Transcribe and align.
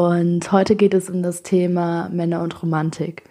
Und 0.00 0.50
heute 0.50 0.76
geht 0.76 0.94
es 0.94 1.10
um 1.10 1.22
das 1.22 1.42
Thema 1.42 2.08
Männer 2.08 2.42
und 2.42 2.62
Romantik. 2.62 3.24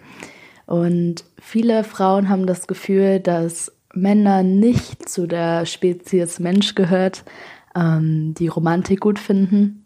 Und 0.66 1.24
viele 1.36 1.82
Frauen 1.82 2.28
haben 2.28 2.46
das 2.46 2.68
Gefühl, 2.68 3.18
dass 3.18 3.72
Männer 3.92 4.44
nicht 4.44 5.08
zu 5.08 5.26
der 5.26 5.66
Spezies 5.66 6.38
Mensch 6.38 6.76
gehört, 6.76 7.24
ähm, 7.74 8.34
die 8.38 8.46
Romantik 8.46 9.00
gut 9.00 9.18
finden. 9.18 9.84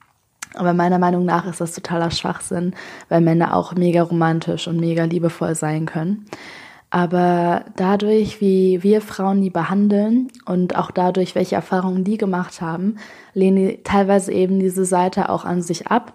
Aber 0.52 0.75
meiner 0.75 0.98
Meinung 0.98 1.25
nach 1.25 1.47
ist 1.47 1.62
das 1.62 1.73
totaler 1.73 2.11
Schwachsinn, 2.11 2.75
weil 3.09 3.23
Männer 3.23 3.56
auch 3.56 3.75
mega 3.75 4.03
romantisch 4.03 4.69
und 4.69 4.78
mega 4.78 5.05
liebevoll 5.05 5.55
sein 5.55 5.87
können. 5.87 6.27
Aber 6.91 7.64
dadurch, 7.77 8.42
wie 8.42 8.83
wir 8.83 9.01
Frauen 9.01 9.41
die 9.41 9.48
behandeln 9.48 10.28
und 10.45 10.77
auch 10.77 10.91
dadurch, 10.91 11.34
welche 11.34 11.55
Erfahrungen 11.55 12.05
die 12.05 12.19
gemacht 12.19 12.61
haben, 12.61 12.97
lehnen 13.33 13.69
die 13.69 13.83
teilweise 13.84 14.33
eben 14.33 14.61
diese 14.61 14.84
Seite 14.84 15.30
auch 15.30 15.47
an 15.47 15.62
sich 15.62 15.87
ab 15.87 16.12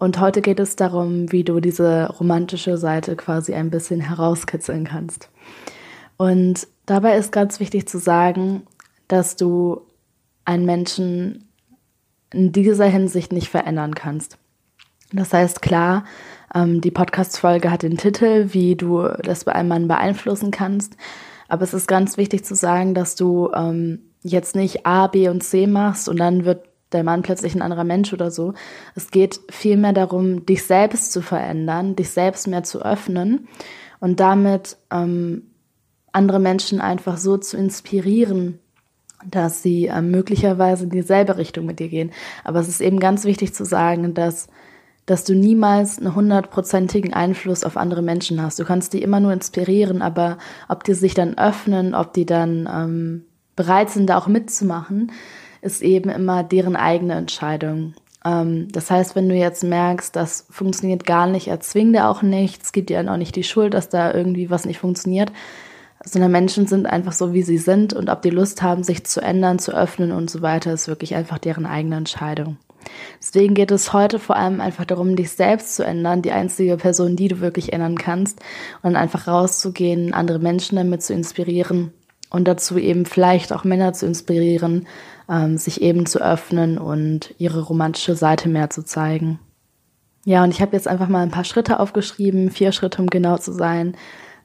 und 0.00 0.20
heute 0.20 0.42
geht 0.42 0.60
es 0.60 0.76
darum, 0.76 1.32
wie 1.32 1.42
du 1.42 1.58
diese 1.58 2.08
romantische 2.08 2.78
Seite 2.78 3.16
quasi 3.16 3.54
ein 3.54 3.68
bisschen 3.68 4.00
herauskitzeln 4.00 4.84
kannst. 4.84 5.28
Und 6.16 6.68
dabei 6.86 7.16
ist 7.16 7.32
ganz 7.32 7.58
wichtig 7.58 7.88
zu 7.88 7.98
sagen, 7.98 8.62
dass 9.08 9.34
du 9.34 9.80
einen 10.44 10.66
Menschen 10.66 11.48
in 12.32 12.52
dieser 12.52 12.86
Hinsicht 12.86 13.32
nicht 13.32 13.48
verändern 13.48 13.96
kannst. 13.96 14.38
Das 15.12 15.32
heißt, 15.32 15.62
klar, 15.62 16.04
ähm, 16.54 16.80
die 16.80 16.92
Podcast-Folge 16.92 17.68
hat 17.72 17.82
den 17.82 17.96
Titel, 17.96 18.50
wie 18.52 18.76
du 18.76 19.02
das 19.24 19.42
bei 19.42 19.52
einem 19.52 19.68
Mann 19.68 19.88
beeinflussen 19.88 20.52
kannst. 20.52 20.96
Aber 21.48 21.64
es 21.64 21.74
ist 21.74 21.88
ganz 21.88 22.16
wichtig 22.16 22.44
zu 22.44 22.54
sagen, 22.54 22.94
dass 22.94 23.16
du 23.16 23.50
ähm, 23.52 23.98
jetzt 24.22 24.54
nicht 24.54 24.86
A, 24.86 25.08
B 25.08 25.28
und 25.28 25.42
C 25.42 25.66
machst 25.66 26.08
und 26.08 26.18
dann 26.18 26.44
wird 26.44 26.67
der 26.92 27.04
Mann 27.04 27.22
plötzlich 27.22 27.54
ein 27.54 27.62
anderer 27.62 27.84
Mensch 27.84 28.12
oder 28.12 28.30
so. 28.30 28.54
Es 28.94 29.10
geht 29.10 29.40
vielmehr 29.50 29.92
darum, 29.92 30.46
dich 30.46 30.64
selbst 30.64 31.12
zu 31.12 31.20
verändern, 31.20 31.96
dich 31.96 32.10
selbst 32.10 32.46
mehr 32.46 32.62
zu 32.62 32.82
öffnen 32.82 33.48
und 34.00 34.20
damit 34.20 34.76
ähm, 34.90 35.42
andere 36.12 36.40
Menschen 36.40 36.80
einfach 36.80 37.18
so 37.18 37.36
zu 37.36 37.56
inspirieren, 37.56 38.58
dass 39.26 39.62
sie 39.62 39.86
ähm, 39.86 40.10
möglicherweise 40.10 40.84
in 40.84 40.90
dieselbe 40.90 41.36
Richtung 41.36 41.66
mit 41.66 41.80
dir 41.80 41.88
gehen. 41.88 42.12
Aber 42.44 42.60
es 42.60 42.68
ist 42.68 42.80
eben 42.80 43.00
ganz 43.00 43.24
wichtig 43.24 43.54
zu 43.54 43.64
sagen, 43.64 44.14
dass 44.14 44.48
dass 45.08 45.24
du 45.24 45.34
niemals 45.34 45.98
einen 45.98 46.14
hundertprozentigen 46.14 47.14
Einfluss 47.14 47.64
auf 47.64 47.78
andere 47.78 48.02
Menschen 48.02 48.42
hast. 48.42 48.58
Du 48.58 48.64
kannst 48.66 48.92
die 48.92 49.00
immer 49.00 49.20
nur 49.20 49.32
inspirieren, 49.32 50.02
aber 50.02 50.36
ob 50.68 50.84
die 50.84 50.92
sich 50.92 51.14
dann 51.14 51.38
öffnen, 51.38 51.94
ob 51.94 52.12
die 52.12 52.26
dann 52.26 52.68
ähm, 52.70 53.24
bereit 53.56 53.88
sind, 53.88 54.10
da 54.10 54.18
auch 54.18 54.26
mitzumachen, 54.26 55.10
ist 55.68 55.82
eben 55.82 56.08
immer 56.08 56.42
deren 56.42 56.76
eigene 56.76 57.14
Entscheidung. 57.14 57.94
Ähm, 58.24 58.68
das 58.72 58.90
heißt, 58.90 59.14
wenn 59.14 59.28
du 59.28 59.34
jetzt 59.34 59.62
merkst, 59.62 60.16
das 60.16 60.46
funktioniert 60.50 61.04
gar 61.04 61.26
nicht, 61.26 61.48
erzwing 61.48 61.92
dir 61.92 62.08
auch 62.08 62.22
nichts, 62.22 62.72
gibt 62.72 62.90
dir 62.90 63.00
auch 63.10 63.16
nicht 63.16 63.36
die 63.36 63.44
Schuld, 63.44 63.74
dass 63.74 63.88
da 63.88 64.12
irgendwie 64.12 64.50
was 64.50 64.64
nicht 64.64 64.78
funktioniert, 64.78 65.30
sondern 66.04 66.32
Menschen 66.32 66.66
sind 66.66 66.86
einfach 66.86 67.12
so, 67.12 67.32
wie 67.32 67.42
sie 67.42 67.58
sind 67.58 67.92
und 67.92 68.08
ob 68.08 68.22
die 68.22 68.30
Lust 68.30 68.62
haben, 68.62 68.82
sich 68.82 69.04
zu 69.04 69.20
ändern, 69.20 69.58
zu 69.58 69.72
öffnen 69.72 70.12
und 70.12 70.30
so 70.30 70.42
weiter, 70.42 70.72
ist 70.72 70.88
wirklich 70.88 71.14
einfach 71.14 71.38
deren 71.38 71.66
eigene 71.66 71.96
Entscheidung. 71.96 72.56
Deswegen 73.20 73.54
geht 73.54 73.70
es 73.70 73.92
heute 73.92 74.18
vor 74.18 74.36
allem 74.36 74.60
einfach 74.60 74.86
darum, 74.86 75.16
dich 75.16 75.30
selbst 75.30 75.74
zu 75.74 75.84
ändern, 75.84 76.22
die 76.22 76.32
einzige 76.32 76.76
Person, 76.76 77.16
die 77.16 77.28
du 77.28 77.40
wirklich 77.40 77.72
ändern 77.72 77.98
kannst 77.98 78.40
und 78.82 78.96
einfach 78.96 79.26
rauszugehen, 79.26 80.14
andere 80.14 80.38
Menschen 80.38 80.76
damit 80.76 81.02
zu 81.02 81.12
inspirieren 81.12 81.92
und 82.30 82.46
dazu 82.46 82.78
eben 82.78 83.04
vielleicht 83.04 83.52
auch 83.52 83.64
Männer 83.64 83.92
zu 83.92 84.06
inspirieren, 84.06 84.86
ähm, 85.28 85.58
sich 85.58 85.82
eben 85.82 86.06
zu 86.06 86.20
öffnen 86.20 86.78
und 86.78 87.34
ihre 87.38 87.60
romantische 87.60 88.14
Seite 88.14 88.48
mehr 88.48 88.70
zu 88.70 88.82
zeigen. 88.82 89.38
Ja, 90.24 90.44
und 90.44 90.50
ich 90.50 90.60
habe 90.60 90.76
jetzt 90.76 90.88
einfach 90.88 91.08
mal 91.08 91.22
ein 91.22 91.30
paar 91.30 91.44
Schritte 91.44 91.80
aufgeschrieben, 91.80 92.50
vier 92.50 92.72
Schritte, 92.72 93.00
um 93.00 93.08
genau 93.08 93.38
zu 93.38 93.52
sein, 93.52 93.96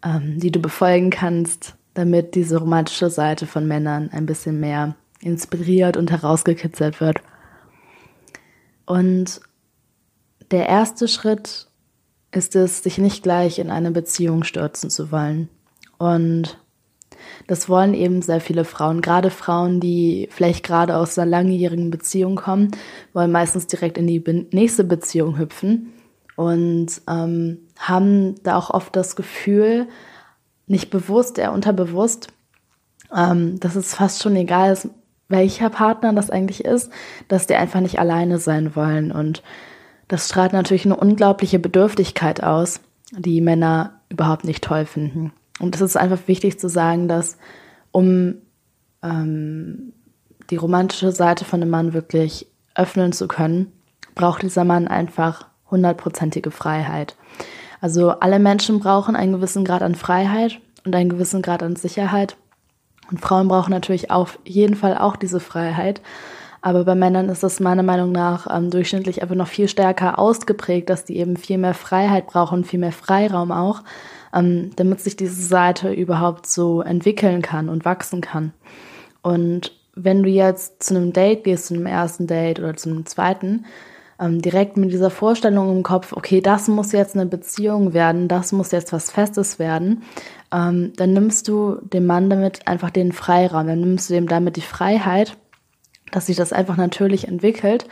ähm, 0.04 0.40
die 0.40 0.52
du 0.52 0.60
befolgen 0.60 1.10
kannst, 1.10 1.76
damit 1.94 2.36
diese 2.36 2.58
romantische 2.58 3.10
Seite 3.10 3.48
von 3.48 3.68
Männern 3.68 4.10
ein 4.12 4.26
bisschen 4.26 4.60
mehr 4.60 4.96
inspiriert 5.20 5.98
und 5.98 6.12
herausgekitzelt 6.12 7.00
wird. 7.00 7.22
Und 8.86 9.42
der 10.52 10.68
erste 10.68 11.08
Schritt 11.08 11.68
ist 12.32 12.56
es, 12.56 12.84
sich 12.84 12.98
nicht 12.98 13.24
gleich 13.24 13.60
in 13.60 13.70
eine 13.70 13.92
Beziehung 13.92 14.44
stürzen 14.44 14.90
zu 14.90 15.12
wollen. 15.12 15.50
Und 15.98 16.58
das 17.48 17.70
wollen 17.70 17.94
eben 17.94 18.22
sehr 18.22 18.42
viele 18.42 18.66
Frauen. 18.66 19.02
Gerade 19.02 19.30
Frauen, 19.30 19.80
die 19.80 20.28
vielleicht 20.32 20.64
gerade 20.66 20.98
aus 20.98 21.18
einer 21.18 21.30
langjährigen 21.30 21.92
Beziehung 21.92 22.36
kommen, 22.36 22.72
wollen 23.14 23.32
meistens 23.32 23.68
direkt 23.68 23.98
in 23.98 24.08
die 24.08 24.24
nächste 24.52 24.84
Beziehung 24.84 25.38
hüpfen 25.38 25.94
und 26.36 27.02
ähm, 27.10 27.60
haben 27.78 28.36
da 28.44 28.58
auch 28.58 28.70
oft 28.70 28.96
das 28.96 29.16
Gefühl, 29.16 29.88
nicht 30.68 30.90
bewusst, 30.90 31.38
eher 31.38 31.52
unterbewusst, 31.52 32.28
ähm, 33.16 33.60
dass 33.60 33.76
es 33.76 33.96
fast 33.96 34.24
schon 34.24 34.36
egal 34.36 34.74
ist, 34.74 34.90
welcher 35.30 35.70
Partner 35.70 36.14
das 36.14 36.30
eigentlich 36.30 36.64
ist, 36.64 36.92
dass 37.28 37.48
die 37.48 37.56
einfach 37.56 37.82
nicht 37.82 38.00
alleine 38.00 38.40
sein 38.40 38.76
wollen. 38.76 39.12
Und 39.12 39.44
das 40.08 40.28
strahlt 40.28 40.54
natürlich 40.54 40.86
eine 40.86 40.96
unglaubliche 40.96 41.60
Bedürftigkeit 41.60 42.44
aus, 42.44 42.82
die 43.12 43.42
Männer 43.42 44.02
überhaupt 44.10 44.44
nicht 44.44 44.64
toll 44.64 44.86
finden. 44.86 45.34
Und 45.60 45.76
es 45.76 45.82
ist 45.82 45.98
einfach 45.98 46.28
wichtig 46.28 46.60
zu 46.60 46.68
sagen, 46.68 47.08
dass 47.08 47.38
um 47.92 48.36
ähm, 49.04 49.94
die 50.50 50.56
romantische 50.56 51.12
Seite 51.12 51.46
von 51.46 51.62
einem 51.62 51.72
Mann 51.72 51.94
wirklich 51.94 52.48
öffnen 52.76 53.14
zu 53.14 53.28
können, 53.28 53.72
braucht 54.16 54.42
dieser 54.42 54.66
Mann 54.66 54.88
einfach 54.88 55.48
hundertprozentige 55.70 56.52
Freiheit. 56.52 57.16
Also 57.82 58.12
alle 58.12 58.40
Menschen 58.40 58.80
brauchen 58.80 59.16
einen 59.16 59.34
gewissen 59.34 59.66
Grad 59.66 59.82
an 59.82 59.96
Freiheit 59.96 60.60
und 60.86 60.96
einen 60.96 61.10
gewissen 61.10 61.42
Grad 61.42 61.64
an 61.64 61.76
Sicherheit. 61.76 62.38
Und 63.12 63.20
Frauen 63.22 63.48
brauchen 63.48 63.72
natürlich 63.72 64.12
auf 64.12 64.40
jeden 64.46 64.76
Fall 64.76 64.98
auch 64.98 65.16
diese 65.16 65.40
Freiheit. 65.40 66.02
Aber 66.62 66.86
bei 66.86 66.96
Männern 66.96 67.28
ist 67.28 67.44
das 67.44 67.60
meiner 67.60 67.84
Meinung 67.84 68.14
nach 68.14 68.48
ähm, 68.50 68.70
durchschnittlich 68.70 69.22
einfach 69.22 69.36
noch 69.36 69.50
viel 69.50 69.68
stärker 69.68 70.18
ausgeprägt, 70.18 70.90
dass 70.90 71.04
die 71.04 71.18
eben 71.18 71.36
viel 71.36 71.58
mehr 71.58 71.74
Freiheit 71.74 72.28
brauchen, 72.28 72.64
viel 72.64 72.80
mehr 72.80 72.94
Freiraum 72.94 73.52
auch, 73.52 73.84
ähm, 74.34 74.72
damit 74.76 75.02
sich 75.02 75.16
diese 75.16 75.42
Seite 75.42 75.92
überhaupt 75.92 76.48
so 76.48 76.82
entwickeln 76.82 77.42
kann 77.42 77.70
und 77.70 77.86
wachsen 77.86 78.22
kann. 78.22 78.54
Und 79.22 79.72
wenn 79.96 80.24
du 80.24 80.30
jetzt 80.30 80.84
zu 80.84 80.96
einem 80.96 81.14
Date 81.14 81.44
gehst, 81.44 81.68
zu 81.68 81.76
einem 81.76 81.86
ersten 81.86 82.28
Date 82.28 82.60
oder 82.60 82.76
zu 82.76 82.90
einem 82.90 83.06
zweiten, 83.06 83.66
ähm, 84.20 84.42
direkt 84.42 84.78
mit 84.78 84.92
dieser 84.92 85.10
Vorstellung 85.10 85.76
im 85.76 85.84
Kopf, 85.84 86.14
okay, 86.14 86.42
das 86.42 86.68
muss 86.68 86.92
jetzt 86.92 87.16
eine 87.16 87.26
Beziehung 87.26 87.94
werden, 87.94 88.28
das 88.28 88.52
muss 88.52 88.72
jetzt 88.72 88.94
was 88.94 89.12
Festes 89.12 89.60
werden, 89.60 90.04
ähm, 90.52 90.94
dann 90.96 91.14
nimmst 91.14 91.48
du 91.48 91.78
dem 91.82 92.06
Mann 92.06 92.30
damit 92.30 92.68
einfach 92.68 92.90
den 92.90 93.12
Freiraum, 93.12 93.68
dann 93.68 93.82
nimmst 93.82 94.10
du 94.10 94.14
dem 94.14 94.28
damit 94.28 94.56
die 94.56 94.62
Freiheit, 94.62 95.38
dass 96.12 96.28
sich 96.28 96.38
das 96.38 96.54
einfach 96.54 96.78
natürlich 96.78 97.28
entwickelt 97.28 97.88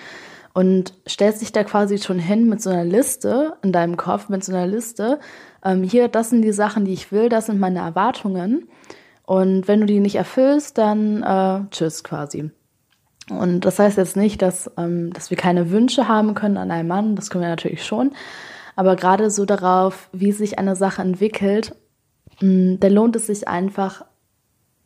und 0.54 0.94
stellst 1.08 1.42
dich 1.42 1.52
da 1.52 1.64
quasi 1.64 1.98
schon 1.98 2.20
hin 2.20 2.48
mit 2.50 2.62
so 2.62 2.70
einer 2.70 2.84
Liste 2.84 3.54
in 3.64 3.72
deinem 3.72 3.98
Kopf, 3.98 4.30
mit 4.30 4.44
so 4.44 4.54
einer 4.54 4.68
Liste. 4.68 5.20
Ähm, 5.64 5.84
hier, 5.84 6.08
das 6.08 6.30
sind 6.30 6.42
die 6.42 6.54
Sachen, 6.54 6.86
die 6.86 6.94
ich 6.94 7.12
will, 7.12 7.30
das 7.30 7.48
sind 7.48 7.60
meine 7.60 7.80
Erwartungen. 7.80 8.68
Und 9.26 9.68
wenn 9.68 9.82
du 9.82 9.86
die 9.86 10.00
nicht 10.00 10.16
erfüllst, 10.16 10.78
dann 10.78 11.24
äh, 11.24 11.70
tschüss 11.72 12.04
quasi. 12.04 12.52
Und 13.30 13.62
das 13.66 13.80
heißt 13.80 13.98
jetzt 13.98 14.18
nicht, 14.18 14.42
dass, 14.42 14.72
ähm, 14.78 15.14
dass 15.14 15.30
wir 15.30 15.38
keine 15.38 15.72
Wünsche 15.72 16.08
haben 16.08 16.34
können 16.34 16.58
an 16.58 16.72
einen 16.72 16.88
Mann, 16.88 17.16
das 17.16 17.30
können 17.30 17.44
wir 17.44 17.50
natürlich 17.50 17.86
schon. 17.86 18.12
Aber 18.76 18.96
gerade 18.96 19.30
so 19.30 19.46
darauf, 19.46 20.10
wie 20.12 20.32
sich 20.32 20.60
eine 20.60 20.76
Sache 20.76 21.02
entwickelt, 21.02 21.76
mh, 22.42 22.74
mm, 22.74 22.80
da 22.80 22.88
lohnt 22.88 23.16
es 23.16 23.28
sich 23.28 23.48
einfach, 23.48 24.04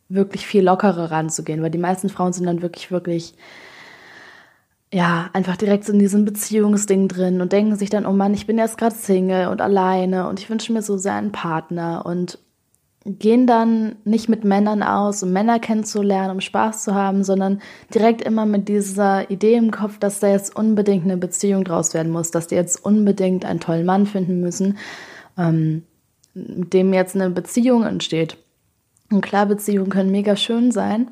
wirklich 0.08 0.46
viel 0.46 0.64
lockerer 0.64 1.10
ranzugehen, 1.10 1.62
weil 1.62 1.70
die 1.70 1.78
meisten 1.78 2.08
Frauen 2.08 2.32
sind 2.32 2.46
dann 2.46 2.62
wirklich, 2.62 2.90
wirklich 2.90 3.34
ja, 4.92 5.30
einfach 5.32 5.56
direkt 5.56 5.84
so 5.84 5.92
in 5.92 5.98
diesem 5.98 6.24
Beziehungsding 6.24 7.08
drin 7.08 7.40
und 7.40 7.52
denken 7.52 7.76
sich 7.76 7.90
dann, 7.90 8.06
oh 8.06 8.12
Mann, 8.12 8.34
ich 8.34 8.46
bin 8.46 8.58
jetzt 8.58 8.78
gerade 8.78 8.94
Single 8.94 9.48
und 9.48 9.60
alleine 9.60 10.28
und 10.28 10.40
ich 10.40 10.48
wünsche 10.48 10.72
mir 10.72 10.82
so 10.82 10.96
sehr 10.96 11.14
einen 11.14 11.32
Partner. 11.32 12.06
Und 12.06 12.38
gehen 13.06 13.46
dann 13.46 13.96
nicht 14.04 14.28
mit 14.28 14.44
Männern 14.44 14.82
aus, 14.82 15.22
um 15.22 15.32
Männer 15.32 15.60
kennenzulernen, 15.60 16.32
um 16.32 16.40
Spaß 16.40 16.82
zu 16.82 16.94
haben, 16.94 17.22
sondern 17.22 17.60
direkt 17.94 18.20
immer 18.22 18.46
mit 18.46 18.68
dieser 18.68 19.30
Idee 19.30 19.54
im 19.54 19.70
Kopf, 19.70 19.98
dass 19.98 20.18
da 20.18 20.28
jetzt 20.28 20.56
unbedingt 20.56 21.04
eine 21.04 21.16
Beziehung 21.16 21.62
draus 21.62 21.94
werden 21.94 22.10
muss, 22.10 22.32
dass 22.32 22.48
die 22.48 22.56
jetzt 22.56 22.84
unbedingt 22.84 23.44
einen 23.44 23.60
tollen 23.60 23.86
Mann 23.86 24.06
finden 24.06 24.40
müssen, 24.40 24.76
ähm, 25.38 25.84
mit 26.34 26.72
dem 26.72 26.92
jetzt 26.92 27.14
eine 27.14 27.30
Beziehung 27.30 27.84
entsteht. 27.84 28.38
Und 29.12 29.20
klar, 29.20 29.46
Beziehungen 29.46 29.90
können 29.90 30.10
mega 30.10 30.34
schön 30.34 30.72
sein, 30.72 31.08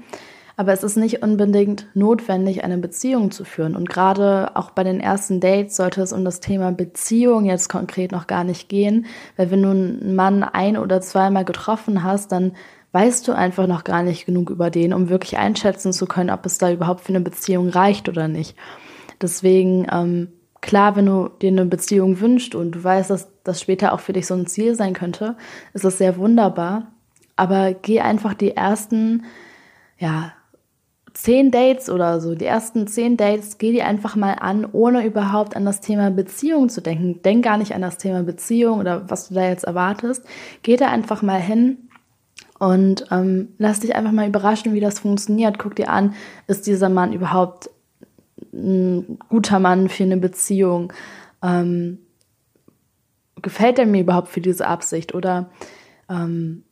aber 0.57 0.73
es 0.73 0.85
ist 0.85 0.97
nicht 0.97 1.23
unbedingt 1.23 1.87
notwendig, 1.95 2.63
eine 2.63 2.79
Beziehung 2.79 3.31
zu 3.31 3.45
führen. 3.45 3.75
Und 3.75 3.89
gerade 3.89 4.53
auch 4.55 4.71
bei 4.71 4.85
den 4.85 5.01
ersten 5.01 5.41
Dates 5.41 5.77
sollte 5.77 6.01
es 6.03 6.13
um 6.13 6.25
das 6.25 6.41
Thema 6.41 6.71
Beziehung 6.71 7.45
jetzt 7.45 7.69
konkret 7.69 8.13
noch 8.13 8.27
gar 8.27 8.45
nicht 8.45 8.69
gehen. 8.69 9.07
Weil 9.37 9.51
wenn 9.51 9.63
du 9.63 9.71
einen 9.71 10.15
Mann 10.15 10.45
ein- 10.45 10.77
oder 10.77 11.01
zweimal 11.01 11.45
getroffen 11.45 12.05
hast, 12.05 12.31
dann 12.31 12.53
weißt 12.93 13.27
du 13.27 13.33
einfach 13.33 13.67
noch 13.67 13.83
gar 13.83 14.05
nicht 14.05 14.25
genug 14.27 14.51
über 14.51 14.71
den, 14.71 14.95
um 14.95 15.09
wirklich 15.09 15.37
einschätzen 15.37 15.93
zu 15.93 16.07
können, 16.07 16.31
ob 16.31 16.47
es 16.47 16.59
da 16.59 16.71
überhaupt 16.71 17.01
für 17.01 17.09
eine 17.09 17.21
Beziehung 17.21 17.69
reicht 17.69 18.09
oder 18.09 18.29
nicht. 18.29 18.57
Deswegen, 19.21 19.89
ähm, 19.93 20.29
klar, 20.61 20.95
wenn 20.95 21.07
du 21.07 21.29
dir 21.43 21.49
eine 21.49 21.67
Beziehung 21.67 22.21
wünschst 22.21 22.55
und 22.55 22.73
du 22.73 22.85
weißt, 22.85 23.11
dass 23.11 23.29
das 23.43 23.61
später 23.61 23.93
auch 23.93 24.01
für 24.01 24.13
dich 24.13 24.29
so 24.29 24.35
ein 24.35 24.47
Ziel 24.47 24.77
sein 24.77 24.95
könnte, 24.95 25.37
ist 25.73 25.85
das 25.85 25.99
sehr 25.99 26.17
wunderbar. 26.17 26.93
Aber 27.35 27.75
geh 27.75 28.01
einfach 28.01 28.35
die 28.35 28.57
ersten, 28.57 29.25
ja, 29.99 30.33
zehn 31.15 31.53
Dates 31.53 31.89
oder 31.89 32.21
so, 32.21 32.35
die 32.35 32.45
ersten 32.45 32.87
zehn 32.87 33.17
Dates, 33.17 33.59
geh 33.59 33.73
die 33.73 33.83
einfach 33.83 34.17
mal 34.17 34.35
an, 34.35 34.67
ohne 34.71 35.07
überhaupt 35.07 35.57
an 35.57 35.65
das 35.65 35.81
Thema 35.81 36.11
Beziehung 36.11 36.69
zu 36.69 36.81
denken. 36.81 37.23
Denk 37.23 37.45
gar 37.45 37.57
nicht 37.57 37.75
an 37.75 37.83
das 37.83 37.99
Thema 37.99 38.25
Beziehung 38.25 38.81
oder 38.81 39.09
was 39.09 39.29
du 39.29 39.35
da 39.35 39.49
jetzt 39.49 39.65
erwartest. 39.65 40.25
Geh 40.63 40.77
da 40.77 40.89
einfach 40.89 41.23
mal 41.23 41.41
hin 41.41 41.89
und 42.59 43.07
ähm, 43.13 43.55
lass 43.59 43.81
dich 43.81 43.95
einfach 43.95 44.13
mal 44.13 44.29
überraschen, 44.29 44.75
wie 44.75 44.81
das 44.81 44.99
funktioniert. 44.99 45.59
Guck 45.59 45.77
dir 45.77 45.89
an, 45.89 46.15
ist 46.49 46.67
dieser 46.67 46.89
Mann 46.89 47.13
überhaupt 47.13 47.71
ein 48.53 49.19
guter 49.29 49.61
Mann 49.61 49.89
für 49.89 50.03
eine 50.03 50.17
Beziehung? 50.17 50.93
Ähm, 51.43 51.99
gefällt 53.41 53.79
er 53.79 53.87
mir 53.87 54.01
überhaupt 54.01 54.29
für 54.29 54.41
diese 54.41 54.67
Absicht? 54.67 55.15
Oder 55.15 55.51
ähm, 56.11 56.65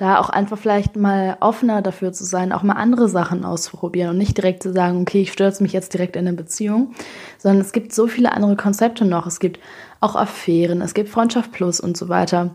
da 0.00 0.18
auch 0.18 0.30
einfach 0.30 0.56
vielleicht 0.56 0.96
mal 0.96 1.36
offener 1.40 1.82
dafür 1.82 2.10
zu 2.12 2.24
sein, 2.24 2.52
auch 2.52 2.62
mal 2.62 2.74
andere 2.74 3.06
Sachen 3.06 3.44
auszuprobieren 3.44 4.10
und 4.10 4.16
nicht 4.18 4.36
direkt 4.38 4.62
zu 4.62 4.72
sagen, 4.72 5.02
okay, 5.02 5.20
ich 5.20 5.32
stürze 5.32 5.62
mich 5.62 5.74
jetzt 5.74 5.92
direkt 5.92 6.16
in 6.16 6.26
eine 6.26 6.36
Beziehung, 6.36 6.94
sondern 7.36 7.60
es 7.60 7.72
gibt 7.72 7.92
so 7.92 8.06
viele 8.06 8.32
andere 8.32 8.56
Konzepte 8.56 9.04
noch. 9.04 9.26
Es 9.26 9.40
gibt 9.40 9.60
auch 10.00 10.16
Affären, 10.16 10.80
es 10.80 10.94
gibt 10.94 11.10
Freundschaft 11.10 11.52
Plus 11.52 11.80
und 11.80 11.98
so 11.98 12.08
weiter. 12.08 12.54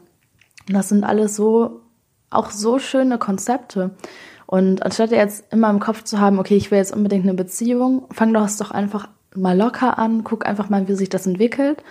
Und 0.68 0.74
das 0.74 0.90
sind 0.90 1.04
alles 1.04 1.36
so, 1.36 1.82
auch 2.32 2.50
so 2.50 2.80
schöne 2.80 3.20
Konzepte. 3.20 3.92
Und 4.48 4.82
anstatt 4.84 5.12
jetzt 5.12 5.54
immer 5.54 5.70
im 5.70 5.80
Kopf 5.80 6.04
zu 6.04 6.20
haben, 6.20 6.40
okay, 6.40 6.56
ich 6.56 6.72
will 6.72 6.80
jetzt 6.80 6.96
unbedingt 6.96 7.26
eine 7.26 7.36
Beziehung, 7.36 8.08
fang 8.12 8.34
doch 8.34 8.46
es 8.46 8.58
doch 8.58 8.72
einfach 8.72 9.08
mal 9.36 9.56
locker 9.56 10.00
an, 10.00 10.24
guck 10.24 10.48
einfach 10.48 10.70
mal, 10.70 10.88
wie 10.88 10.96
sich 10.96 11.10
das 11.10 11.28
entwickelt 11.28 11.84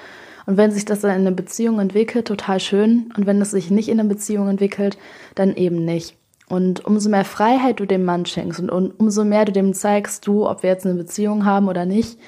und 0.47 0.57
wenn 0.57 0.71
sich 0.71 0.85
das 0.85 1.01
dann 1.01 1.13
in 1.13 1.27
eine 1.27 1.33
Beziehung 1.33 1.81
entwickelt, 1.81 2.27
total 2.27 2.61
schön. 2.61 3.13
Und 3.17 3.27
wenn 3.27 3.41
es 3.41 3.51
sich 3.51 3.71
nicht 3.71 3.89
in 3.89 3.99
eine 3.99 4.09
Beziehung 4.09 4.49
entwickelt, 4.49 4.99
dann 5.35 5.55
eben 5.55 5.85
nicht. 5.85 6.17
Und 6.49 6.85
umso 6.85 7.09
mehr 7.09 7.25
Freiheit 7.25 7.81
du 7.81 7.87
dem 7.87 8.05
Mann 8.05 8.27
schenkst 8.27 8.61
und, 8.61 9.01
umso 9.01 9.25
mehr 9.25 9.47
du 9.47 9.53
dem 9.53 9.73
zeigst, 9.73 10.27
du, 10.27 10.47
ob 10.47 10.63
wir 10.63 10.71
jetzt 10.71 10.85
eine 10.85 10.95
Beziehung 10.95 11.47
haben 11.47 11.69
oder 11.69 11.87
nicht, 11.87 12.19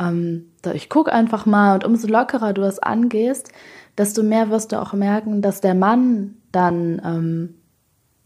ähm, 0.00 0.46
ich 0.72 0.88
guck 0.88 1.12
einfach 1.12 1.44
mal 1.46 1.74
und 1.74 1.84
umso 1.84 2.06
lockerer 2.06 2.52
du 2.52 2.62
das 2.62 2.78
angehst, 2.78 3.50
desto 3.98 4.22
mehr 4.22 4.50
wirst 4.50 4.72
du 4.72 4.80
auch 4.80 4.92
merken, 4.92 5.42
dass 5.42 5.60
der 5.60 5.74
Mann 5.74 6.36
dann 6.52 7.02
ähm, 7.04 7.54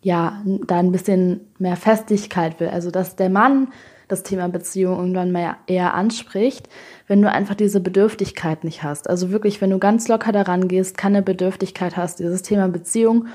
ja 0.03 0.43
da 0.67 0.79
ein 0.79 0.93
bisschen 0.93 1.41
mehr 1.59 1.77
Festigkeit 1.77 2.61
will. 2.61 2.69
Also 2.69 2.91
dass 2.91 3.17
der 3.17 3.31
Mann 3.31 3.69
das 4.08 4.22
Thema 4.22 4.49
Beziehung 4.49 4.96
irgendwann 4.99 5.32
mal 5.32 5.56
eher 5.66 5.94
anspricht, 5.94 6.69
wenn 7.06 7.22
du 7.22 7.31
einfach 7.31 7.55
diese 7.55 7.81
Bedürftigkeit 7.81 8.64
nicht 8.64 8.82
hast. 8.82 9.08
Also 9.08 9.31
wirklich, 9.31 9.60
wenn 9.60 9.70
du 9.70 9.78
ganz 9.78 10.08
locker 10.08 10.32
daran 10.32 10.66
gehst, 10.69 10.99
keine 10.99 11.22
Bedürftigkeit 11.22 11.96
hast, 11.96 12.19
dieses 12.19 12.43
Thema 12.43 12.69
Beziehung 12.69 13.28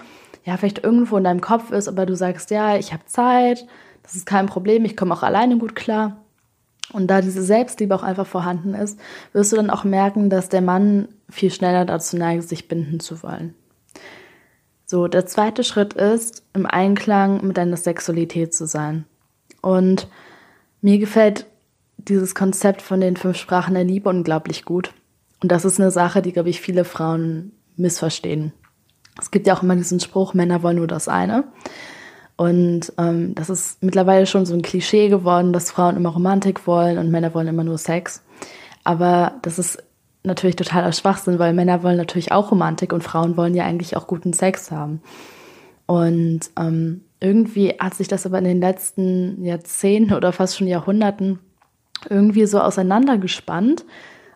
ja 0.43 0.57
vielleicht 0.57 0.83
irgendwo 0.83 1.17
in 1.17 1.23
deinem 1.23 1.41
Kopf 1.41 1.71
ist, 1.71 1.87
aber 1.87 2.05
du 2.05 2.15
sagst, 2.15 2.51
ja, 2.51 2.75
ich 2.75 2.91
habe 2.91 3.05
Zeit, 3.05 3.65
das 4.01 4.15
ist 4.15 4.25
kein 4.25 4.47
Problem, 4.47 4.83
ich 4.83 4.97
komme 4.97 5.13
auch 5.13 5.23
alleine 5.23 5.57
gut 5.57 5.75
klar. 5.75 6.17
Und 6.91 7.07
da 7.07 7.21
diese 7.21 7.41
Selbstliebe 7.41 7.95
auch 7.95 8.03
einfach 8.03 8.27
vorhanden 8.27 8.73
ist, 8.73 8.99
wirst 9.31 9.51
du 9.51 9.55
dann 9.55 9.69
auch 9.69 9.83
merken, 9.83 10.29
dass 10.29 10.49
der 10.49 10.61
Mann 10.61 11.07
viel 11.29 11.49
schneller 11.49 11.85
dazu 11.85 12.17
neigt, 12.17 12.43
sich 12.43 12.67
binden 12.67 12.99
zu 12.99 13.23
wollen. 13.23 13.55
So, 14.85 15.07
der 15.07 15.25
zweite 15.25 15.63
Schritt 15.63 15.93
ist, 15.93 16.43
im 16.53 16.65
Einklang 16.65 17.45
mit 17.45 17.57
deiner 17.57 17.77
Sexualität 17.77 18.53
zu 18.53 18.67
sein. 18.67 19.05
Und 19.61 20.07
mir 20.83 20.99
gefällt 20.99 21.47
dieses 21.97 22.35
Konzept 22.35 22.81
von 22.81 22.99
den 22.99 23.15
fünf 23.15 23.37
Sprachen 23.37 23.73
der 23.73 23.85
Liebe 23.85 24.09
unglaublich 24.09 24.65
gut. 24.65 24.93
Und 25.41 25.51
das 25.51 25.65
ist 25.65 25.79
eine 25.79 25.91
Sache, 25.91 26.21
die, 26.21 26.33
glaube 26.33 26.49
ich, 26.49 26.61
viele 26.61 26.85
Frauen 26.85 27.53
missverstehen. 27.75 28.53
Es 29.19 29.31
gibt 29.31 29.47
ja 29.47 29.55
auch 29.55 29.63
immer 29.63 29.75
diesen 29.75 29.99
Spruch, 29.99 30.33
Männer 30.33 30.61
wollen 30.61 30.77
nur 30.77 30.87
das 30.87 31.07
eine. 31.07 31.45
Und 32.35 32.91
ähm, 32.97 33.35
das 33.35 33.49
ist 33.49 33.81
mittlerweile 33.81 34.25
schon 34.25 34.45
so 34.45 34.53
ein 34.53 34.61
Klischee 34.61 35.07
geworden, 35.07 35.53
dass 35.53 35.71
Frauen 35.71 35.95
immer 35.95 36.09
Romantik 36.09 36.67
wollen 36.67 36.97
und 36.97 37.11
Männer 37.11 37.33
wollen 37.33 37.47
immer 37.47 37.63
nur 37.63 37.77
Sex. 37.77 38.21
Aber 38.83 39.35
das 39.43 39.59
ist 39.59 39.81
natürlich 40.23 40.55
totaler 40.55 40.91
Schwachsinn, 40.91 41.39
weil 41.39 41.53
Männer 41.53 41.83
wollen 41.83 41.97
natürlich 41.97 42.31
auch 42.31 42.51
Romantik 42.51 42.91
und 42.91 43.03
Frauen 43.03 43.37
wollen 43.37 43.55
ja 43.55 43.65
eigentlich 43.65 43.95
auch 43.95 44.07
guten 44.07 44.33
Sex 44.33 44.71
haben. 44.71 45.01
Und 45.85 46.49
ähm, 46.57 47.01
irgendwie 47.23 47.69
hat 47.79 47.95
sich 47.95 48.07
das 48.07 48.25
aber 48.25 48.37
in 48.39 48.43
den 48.43 48.59
letzten 48.59 49.43
Jahrzehnten 49.43 50.13
oder 50.13 50.33
fast 50.33 50.57
schon 50.57 50.67
Jahrhunderten 50.67 51.39
irgendwie 52.09 52.45
so 52.45 52.59
auseinandergespannt, 52.59 53.85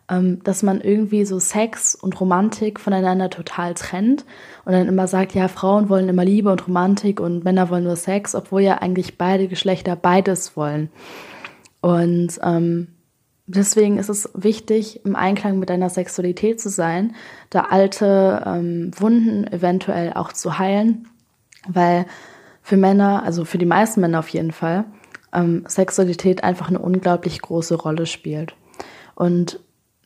ähm, 0.09 0.41
dass 0.43 0.63
man 0.63 0.79
irgendwie 0.79 1.25
so 1.25 1.37
Sex 1.37 1.95
und 1.95 2.19
Romantik 2.19 2.79
voneinander 2.79 3.29
total 3.29 3.73
trennt 3.73 4.23
und 4.63 4.71
dann 4.71 4.87
immer 4.87 5.07
sagt, 5.07 5.33
ja, 5.33 5.49
Frauen 5.49 5.89
wollen 5.89 6.07
immer 6.07 6.23
Liebe 6.23 6.49
und 6.49 6.65
Romantik 6.65 7.19
und 7.19 7.43
Männer 7.43 7.69
wollen 7.69 7.83
nur 7.83 7.97
Sex, 7.97 8.33
obwohl 8.33 8.61
ja 8.61 8.75
eigentlich 8.75 9.17
beide 9.17 9.49
Geschlechter 9.49 9.97
beides 9.97 10.55
wollen. 10.55 10.89
Und 11.81 12.39
ähm, 12.41 12.87
deswegen 13.47 13.97
ist 13.97 14.09
es 14.09 14.29
wichtig, 14.33 15.05
im 15.05 15.17
Einklang 15.17 15.59
mit 15.59 15.69
deiner 15.69 15.89
Sexualität 15.89 16.61
zu 16.61 16.69
sein, 16.69 17.15
da 17.49 17.63
alte 17.69 18.43
ähm, 18.45 18.91
Wunden 18.97 19.45
eventuell 19.47 20.13
auch 20.13 20.31
zu 20.31 20.57
heilen, 20.57 21.09
weil 21.67 22.05
für 22.67 22.75
Männer, 22.75 23.23
also 23.23 23.45
für 23.45 23.57
die 23.57 23.65
meisten 23.65 24.01
Männer 24.01 24.19
auf 24.19 24.27
jeden 24.27 24.51
Fall, 24.51 24.83
ähm, 25.31 25.63
Sexualität 25.69 26.43
einfach 26.43 26.67
eine 26.67 26.79
unglaublich 26.79 27.41
große 27.41 27.75
Rolle 27.75 28.05
spielt. 28.05 28.55
Und 29.15 29.61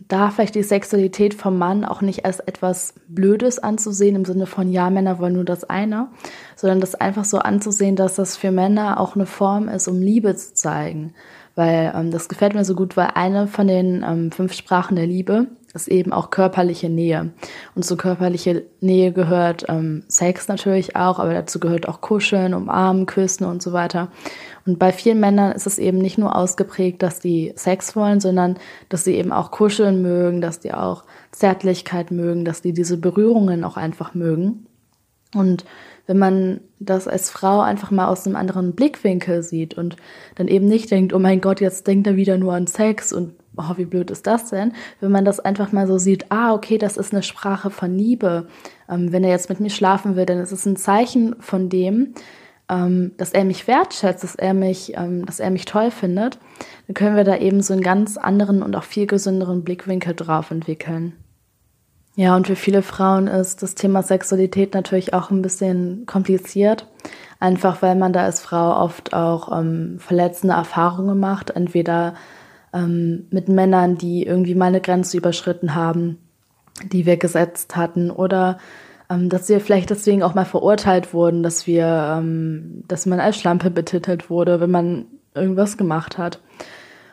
da 0.07 0.29
vielleicht 0.29 0.53
die 0.53 0.61
Sexualität 0.61 1.33
vom 1.33 1.57
Mann 1.57 1.83
auch 1.83 2.01
nicht 2.01 2.23
als 2.23 2.39
etwas 2.39 2.93
Blödes 3.07 3.57
anzusehen, 3.57 4.15
im 4.15 4.25
Sinne 4.25 4.45
von, 4.45 4.71
ja, 4.71 4.91
Männer 4.91 5.17
wollen 5.17 5.33
nur 5.33 5.43
das 5.43 5.63
eine, 5.63 6.09
sondern 6.55 6.81
das 6.81 6.93
einfach 6.93 7.25
so 7.25 7.39
anzusehen, 7.39 7.95
dass 7.95 8.13
das 8.13 8.37
für 8.37 8.51
Männer 8.51 8.99
auch 8.99 9.15
eine 9.15 9.25
Form 9.25 9.67
ist, 9.67 9.87
um 9.87 9.99
Liebe 9.99 10.35
zu 10.35 10.53
zeigen. 10.53 11.15
Weil 11.55 11.91
ähm, 11.95 12.11
das 12.11 12.29
gefällt 12.29 12.53
mir 12.53 12.63
so 12.63 12.75
gut, 12.75 12.95
weil 12.95 13.09
eine 13.15 13.47
von 13.47 13.65
den 13.65 14.05
ähm, 14.07 14.31
fünf 14.31 14.53
Sprachen 14.53 14.95
der 14.95 15.07
Liebe 15.07 15.47
ist 15.73 15.87
eben 15.87 16.11
auch 16.11 16.29
körperliche 16.29 16.89
Nähe. 16.89 17.31
Und 17.75 17.83
zu 17.83 17.95
körperliche 17.97 18.65
Nähe 18.81 19.11
gehört 19.11 19.65
ähm, 19.69 20.03
Sex 20.07 20.47
natürlich 20.47 20.95
auch, 20.95 21.19
aber 21.19 21.33
dazu 21.33 21.59
gehört 21.59 21.87
auch 21.87 22.01
Kuscheln, 22.01 22.53
Umarmen, 22.53 23.05
Küssen 23.05 23.45
und 23.45 23.61
so 23.61 23.71
weiter. 23.73 24.09
Und 24.65 24.79
bei 24.79 24.91
vielen 24.91 25.19
Männern 25.19 25.51
ist 25.53 25.67
es 25.67 25.79
eben 25.79 25.97
nicht 25.97 26.17
nur 26.17 26.35
ausgeprägt, 26.35 27.01
dass 27.01 27.19
die 27.19 27.53
Sex 27.55 27.95
wollen, 27.95 28.19
sondern 28.19 28.57
dass 28.89 29.03
sie 29.03 29.15
eben 29.15 29.31
auch 29.31 29.51
kuscheln 29.51 30.01
mögen, 30.01 30.41
dass 30.41 30.59
die 30.59 30.73
auch 30.73 31.03
Zärtlichkeit 31.31 32.11
mögen, 32.11 32.45
dass 32.45 32.61
die 32.61 32.73
diese 32.73 32.97
Berührungen 32.97 33.63
auch 33.63 33.77
einfach 33.77 34.13
mögen. 34.13 34.67
Und 35.33 35.65
wenn 36.07 36.17
man 36.17 36.59
das 36.79 37.07
als 37.07 37.29
Frau 37.29 37.61
einfach 37.61 37.91
mal 37.91 38.07
aus 38.07 38.25
einem 38.25 38.35
anderen 38.35 38.73
Blickwinkel 38.73 39.43
sieht 39.43 39.75
und 39.75 39.95
dann 40.35 40.47
eben 40.47 40.67
nicht 40.67 40.91
denkt, 40.91 41.13
oh 41.13 41.19
mein 41.19 41.39
Gott, 41.39 41.61
jetzt 41.61 41.87
denkt 41.87 42.07
er 42.07 42.17
wieder 42.17 42.37
nur 42.37 42.53
an 42.53 42.67
Sex 42.67 43.13
und 43.13 43.33
oh, 43.57 43.77
wie 43.77 43.85
blöd 43.85 44.11
ist 44.11 44.27
das 44.27 44.49
denn? 44.49 44.73
Wenn 44.99 45.11
man 45.11 45.25
das 45.25 45.39
einfach 45.39 45.71
mal 45.71 45.87
so 45.87 45.97
sieht, 45.97 46.31
ah, 46.31 46.53
okay, 46.53 46.77
das 46.77 46.97
ist 46.97 47.13
eine 47.13 47.23
Sprache 47.23 47.69
von 47.69 47.97
Liebe. 47.97 48.47
Ähm, 48.89 49.11
wenn 49.11 49.23
er 49.23 49.31
jetzt 49.31 49.49
mit 49.49 49.59
mir 49.59 49.69
schlafen 49.69 50.15
will, 50.15 50.25
dann 50.25 50.39
ist 50.39 50.51
es 50.51 50.65
ein 50.65 50.77
Zeichen 50.77 51.35
von 51.39 51.69
dem, 51.69 52.13
ähm, 52.69 53.11
dass 53.17 53.33
er 53.33 53.43
mich 53.43 53.67
wertschätzt, 53.67 54.23
dass 54.23 54.35
er 54.35 54.53
mich, 54.53 54.93
ähm, 54.95 55.25
dass 55.25 55.39
er 55.39 55.51
mich 55.51 55.65
toll 55.65 55.91
findet. 55.91 56.39
Dann 56.87 56.93
können 56.93 57.15
wir 57.15 57.23
da 57.23 57.37
eben 57.37 57.61
so 57.61 57.73
einen 57.73 57.83
ganz 57.83 58.17
anderen 58.17 58.63
und 58.63 58.75
auch 58.75 58.83
viel 58.83 59.07
gesünderen 59.07 59.63
Blickwinkel 59.63 60.15
drauf 60.15 60.51
entwickeln. 60.51 61.13
Ja, 62.15 62.35
und 62.35 62.47
für 62.47 62.57
viele 62.57 62.81
Frauen 62.81 63.27
ist 63.27 63.63
das 63.63 63.75
Thema 63.75 64.03
Sexualität 64.03 64.73
natürlich 64.73 65.13
auch 65.13 65.31
ein 65.31 65.41
bisschen 65.41 66.05
kompliziert. 66.05 66.87
Einfach 67.39 67.81
weil 67.81 67.95
man 67.95 68.13
da 68.13 68.23
als 68.23 68.41
Frau 68.41 68.77
oft 68.77 69.13
auch 69.13 69.57
ähm, 69.57 69.97
verletzende 69.99 70.53
Erfahrungen 70.53 71.19
macht. 71.19 71.51
Entweder 71.51 72.13
ähm, 72.73 73.27
mit 73.29 73.49
Männern, 73.49 73.97
die 73.97 74.25
irgendwie 74.25 74.55
mal 74.55 74.67
eine 74.67 74.81
Grenze 74.81 75.17
überschritten 75.17 75.75
haben, 75.75 76.17
die 76.91 77.05
wir 77.05 77.17
gesetzt 77.17 77.75
hatten, 77.75 78.11
oder 78.11 78.57
ähm, 79.09 79.29
dass 79.29 79.49
wir 79.49 79.59
vielleicht 79.59 79.89
deswegen 79.89 80.23
auch 80.23 80.33
mal 80.33 80.45
verurteilt 80.45 81.13
wurden, 81.13 81.43
dass 81.43 81.67
wir, 81.67 82.17
ähm, 82.17 82.83
dass 82.87 83.05
man 83.05 83.19
als 83.19 83.37
Schlampe 83.37 83.69
betitelt 83.69 84.29
wurde, 84.29 84.59
wenn 84.59 84.71
man 84.71 85.05
irgendwas 85.35 85.77
gemacht 85.77 86.17
hat. 86.17 86.39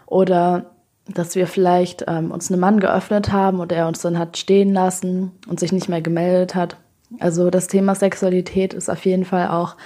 Oder 0.07 0.71
dass 1.09 1.35
wir 1.35 1.47
vielleicht 1.47 2.05
ähm, 2.07 2.31
uns 2.31 2.51
einem 2.51 2.61
Mann 2.61 2.81
geöffnet 2.81 3.33
haben 3.33 3.61
und 3.61 3.73
er 3.73 3.89
uns 3.89 4.01
dann 4.01 4.19
hat 4.19 4.37
stehen 4.37 4.73
lassen 4.73 5.33
und 5.49 5.59
sich 5.59 5.73
nicht 5.73 5.89
mehr 5.89 6.03
gemeldet 6.03 6.55
hat. 6.55 6.77
Also 7.19 7.51
das 7.51 7.67
Thema 7.67 7.95
Sexualität 7.95 8.75
ist 8.75 8.91
auf 8.91 9.05
jeden 9.05 9.25
Fall 9.25 9.49
auch 9.49 9.77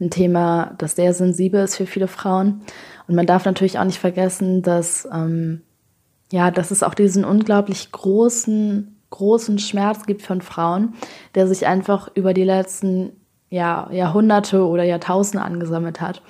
ein 0.00 0.10
Thema, 0.10 0.74
das 0.78 0.96
sehr 0.96 1.14
sensibel 1.14 1.62
ist 1.62 1.76
für 1.76 1.86
viele 1.86 2.08
Frauen. 2.08 2.62
Und 3.12 3.16
man 3.16 3.26
darf 3.26 3.44
natürlich 3.44 3.78
auch 3.78 3.84
nicht 3.84 3.98
vergessen, 3.98 4.62
dass 4.62 5.06
ähm, 5.12 5.60
ja, 6.30 6.50
dass 6.50 6.70
es 6.70 6.82
auch 6.82 6.94
diesen 6.94 7.26
unglaublich 7.26 7.92
großen, 7.92 9.02
großen 9.10 9.58
Schmerz 9.58 10.06
gibt 10.06 10.22
von 10.22 10.40
Frauen, 10.40 10.94
der 11.34 11.46
sich 11.46 11.66
einfach 11.66 12.08
über 12.14 12.32
die 12.32 12.44
letzten 12.44 13.12
ja, 13.50 13.90
Jahrhunderte 13.92 14.66
oder 14.66 14.84
Jahrtausende 14.84 15.44
angesammelt 15.44 16.00
hat. 16.00 16.22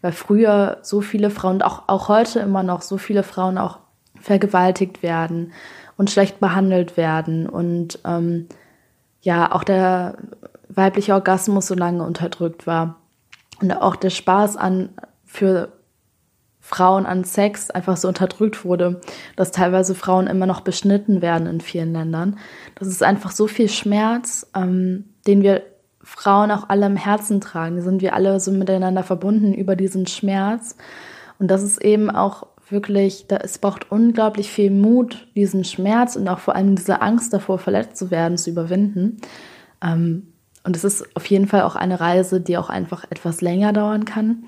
Weil 0.00 0.12
früher 0.12 0.78
so 0.80 1.02
viele 1.02 1.28
Frauen, 1.28 1.60
auch, 1.60 1.82
auch 1.88 2.08
heute 2.08 2.40
immer 2.40 2.62
noch 2.62 2.80
so 2.80 2.96
viele 2.96 3.22
Frauen 3.22 3.58
auch 3.58 3.80
vergewaltigt 4.18 5.02
werden 5.02 5.52
und 5.98 6.08
schlecht 6.08 6.40
behandelt 6.40 6.96
werden 6.96 7.50
und 7.50 7.98
ähm, 8.06 8.48
ja, 9.20 9.52
auch 9.52 9.62
der 9.62 10.16
weibliche 10.70 11.12
Orgasmus 11.12 11.66
so 11.66 11.74
lange 11.74 12.02
unterdrückt 12.02 12.66
war 12.66 12.96
und 13.60 13.70
auch 13.72 13.94
der 13.94 14.08
Spaß 14.08 14.56
an 14.56 14.88
für 15.26 15.68
Frauen 16.70 17.04
an 17.04 17.24
Sex 17.24 17.70
einfach 17.70 17.96
so 17.96 18.06
unterdrückt 18.06 18.64
wurde, 18.64 19.00
dass 19.34 19.50
teilweise 19.50 19.96
Frauen 19.96 20.28
immer 20.28 20.46
noch 20.46 20.60
beschnitten 20.60 21.20
werden 21.20 21.48
in 21.48 21.60
vielen 21.60 21.92
Ländern. 21.92 22.38
Das 22.76 22.86
ist 22.86 23.02
einfach 23.02 23.32
so 23.32 23.48
viel 23.48 23.68
Schmerz, 23.68 24.46
ähm, 24.54 25.06
den 25.26 25.42
wir 25.42 25.62
Frauen 26.00 26.52
auch 26.52 26.68
alle 26.68 26.86
im 26.86 26.96
Herzen 26.96 27.40
tragen. 27.40 27.76
Da 27.76 27.82
sind 27.82 28.02
wir 28.02 28.14
alle 28.14 28.38
so 28.38 28.52
miteinander 28.52 29.02
verbunden 29.02 29.52
über 29.52 29.74
diesen 29.74 30.06
Schmerz. 30.06 30.76
Und 31.40 31.50
das 31.50 31.64
ist 31.64 31.82
eben 31.82 32.08
auch 32.08 32.46
wirklich, 32.68 33.26
da, 33.26 33.38
es 33.38 33.58
braucht 33.58 33.90
unglaublich 33.90 34.52
viel 34.52 34.70
Mut, 34.70 35.26
diesen 35.34 35.64
Schmerz 35.64 36.14
und 36.14 36.28
auch 36.28 36.38
vor 36.38 36.54
allem 36.54 36.76
diese 36.76 37.02
Angst 37.02 37.32
davor, 37.32 37.58
verletzt 37.58 37.96
zu 37.96 38.12
werden, 38.12 38.38
zu 38.38 38.50
überwinden. 38.50 39.16
Ähm, 39.82 40.34
und 40.62 40.76
es 40.76 40.84
ist 40.84 41.04
auf 41.16 41.26
jeden 41.26 41.48
Fall 41.48 41.62
auch 41.62 41.74
eine 41.74 41.98
Reise, 41.98 42.40
die 42.40 42.58
auch 42.58 42.70
einfach 42.70 43.04
etwas 43.10 43.40
länger 43.40 43.72
dauern 43.72 44.04
kann. 44.04 44.44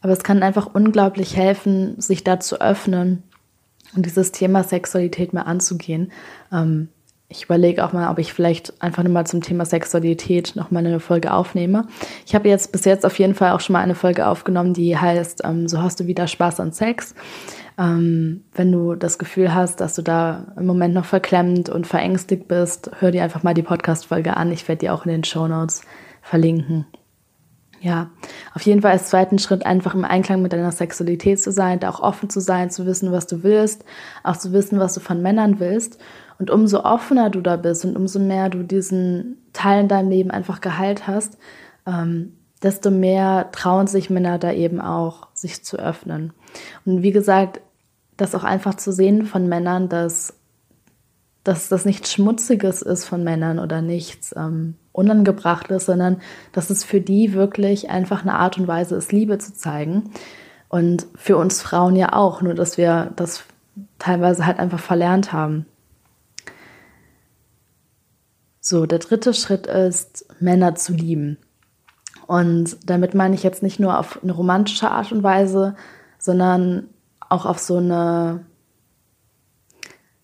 Aber 0.00 0.12
es 0.12 0.22
kann 0.22 0.42
einfach 0.42 0.66
unglaublich 0.72 1.36
helfen, 1.36 2.00
sich 2.00 2.24
da 2.24 2.40
zu 2.40 2.60
öffnen 2.60 3.22
und 3.94 4.06
dieses 4.06 4.32
Thema 4.32 4.64
Sexualität 4.64 5.32
mal 5.32 5.42
anzugehen. 5.42 6.12
Ähm, 6.52 6.88
ich 7.32 7.44
überlege 7.44 7.84
auch 7.84 7.92
mal, 7.92 8.10
ob 8.10 8.18
ich 8.18 8.32
vielleicht 8.32 8.82
einfach 8.82 9.04
nur 9.04 9.12
mal 9.12 9.24
zum 9.24 9.40
Thema 9.40 9.64
Sexualität 9.64 10.56
noch 10.56 10.72
mal 10.72 10.84
eine 10.84 10.98
Folge 10.98 11.32
aufnehme. 11.32 11.86
Ich 12.26 12.34
habe 12.34 12.48
jetzt 12.48 12.72
bis 12.72 12.84
jetzt 12.84 13.06
auf 13.06 13.16
jeden 13.20 13.34
Fall 13.34 13.52
auch 13.52 13.60
schon 13.60 13.74
mal 13.74 13.82
eine 13.82 13.94
Folge 13.94 14.26
aufgenommen, 14.26 14.74
die 14.74 14.98
heißt, 14.98 15.42
ähm, 15.44 15.68
so 15.68 15.80
hast 15.80 16.00
du 16.00 16.06
wieder 16.06 16.26
Spaß 16.26 16.58
an 16.58 16.72
Sex. 16.72 17.14
Ähm, 17.78 18.42
wenn 18.52 18.72
du 18.72 18.96
das 18.96 19.18
Gefühl 19.18 19.54
hast, 19.54 19.80
dass 19.80 19.94
du 19.94 20.02
da 20.02 20.52
im 20.56 20.66
Moment 20.66 20.92
noch 20.92 21.04
verklemmt 21.04 21.68
und 21.68 21.86
verängstigt 21.86 22.48
bist, 22.48 22.90
hör 22.98 23.12
dir 23.12 23.22
einfach 23.22 23.44
mal 23.44 23.54
die 23.54 23.62
Podcast-Folge 23.62 24.36
an. 24.36 24.50
Ich 24.50 24.66
werde 24.66 24.80
die 24.80 24.90
auch 24.90 25.06
in 25.06 25.12
den 25.12 25.24
Show 25.24 25.46
Notes 25.46 25.82
verlinken. 26.22 26.86
Ja, 27.82 28.10
auf 28.54 28.60
jeden 28.62 28.82
Fall 28.82 28.92
als 28.92 29.08
zweiten 29.08 29.38
Schritt 29.38 29.64
einfach 29.64 29.94
im 29.94 30.04
Einklang 30.04 30.42
mit 30.42 30.52
deiner 30.52 30.70
Sexualität 30.70 31.40
zu 31.40 31.50
sein, 31.50 31.80
da 31.80 31.88
auch 31.88 32.00
offen 32.00 32.28
zu 32.28 32.38
sein, 32.38 32.70
zu 32.70 32.84
wissen, 32.84 33.10
was 33.10 33.26
du 33.26 33.42
willst, 33.42 33.86
auch 34.22 34.36
zu 34.36 34.52
wissen, 34.52 34.78
was 34.78 34.92
du 34.92 35.00
von 35.00 35.22
Männern 35.22 35.60
willst. 35.60 35.98
Und 36.38 36.50
umso 36.50 36.84
offener 36.84 37.30
du 37.30 37.40
da 37.40 37.56
bist 37.56 37.84
und 37.86 37.96
umso 37.96 38.18
mehr 38.18 38.50
du 38.50 38.62
diesen 38.62 39.38
Teil 39.54 39.82
in 39.82 39.88
deinem 39.88 40.10
Leben 40.10 40.30
einfach 40.30 40.60
geheilt 40.60 41.06
hast, 41.06 41.38
ähm, 41.86 42.34
desto 42.62 42.90
mehr 42.90 43.48
trauen 43.52 43.86
sich 43.86 44.10
Männer 44.10 44.38
da 44.38 44.52
eben 44.52 44.80
auch, 44.80 45.28
sich 45.32 45.64
zu 45.64 45.78
öffnen. 45.78 46.34
Und 46.84 47.02
wie 47.02 47.12
gesagt, 47.12 47.60
das 48.18 48.34
auch 48.34 48.44
einfach 48.44 48.74
zu 48.74 48.92
sehen 48.92 49.24
von 49.24 49.48
Männern, 49.48 49.88
dass, 49.88 50.34
dass 51.44 51.68
das 51.68 51.84
nichts 51.84 52.12
Schmutziges 52.12 52.82
ist 52.82 53.04
von 53.04 53.24
Männern 53.24 53.58
oder 53.58 53.80
nichts 53.80 54.34
ähm, 54.36 54.74
Unangebrachtes, 54.92 55.86
sondern 55.86 56.20
dass 56.52 56.70
es 56.70 56.84
für 56.84 57.00
die 57.00 57.32
wirklich 57.32 57.88
einfach 57.88 58.22
eine 58.22 58.34
Art 58.34 58.58
und 58.58 58.68
Weise 58.68 58.96
ist, 58.96 59.12
Liebe 59.12 59.38
zu 59.38 59.54
zeigen. 59.54 60.10
Und 60.68 61.06
für 61.14 61.36
uns 61.36 61.62
Frauen 61.62 61.96
ja 61.96 62.12
auch, 62.12 62.42
nur 62.42 62.54
dass 62.54 62.76
wir 62.76 63.12
das 63.16 63.44
teilweise 63.98 64.46
halt 64.46 64.58
einfach 64.58 64.80
verlernt 64.80 65.32
haben. 65.32 65.66
So, 68.60 68.86
der 68.86 68.98
dritte 68.98 69.32
Schritt 69.32 69.66
ist, 69.66 70.26
Männer 70.38 70.74
zu 70.74 70.92
lieben. 70.92 71.38
Und 72.26 72.76
damit 72.88 73.14
meine 73.14 73.34
ich 73.34 73.42
jetzt 73.42 73.62
nicht 73.62 73.80
nur 73.80 73.98
auf 73.98 74.22
eine 74.22 74.32
romantische 74.32 74.90
Art 74.90 75.10
und 75.10 75.22
Weise, 75.22 75.74
sondern 76.18 76.88
auch 77.28 77.46
auf 77.46 77.58
so 77.58 77.78
eine 77.78 78.44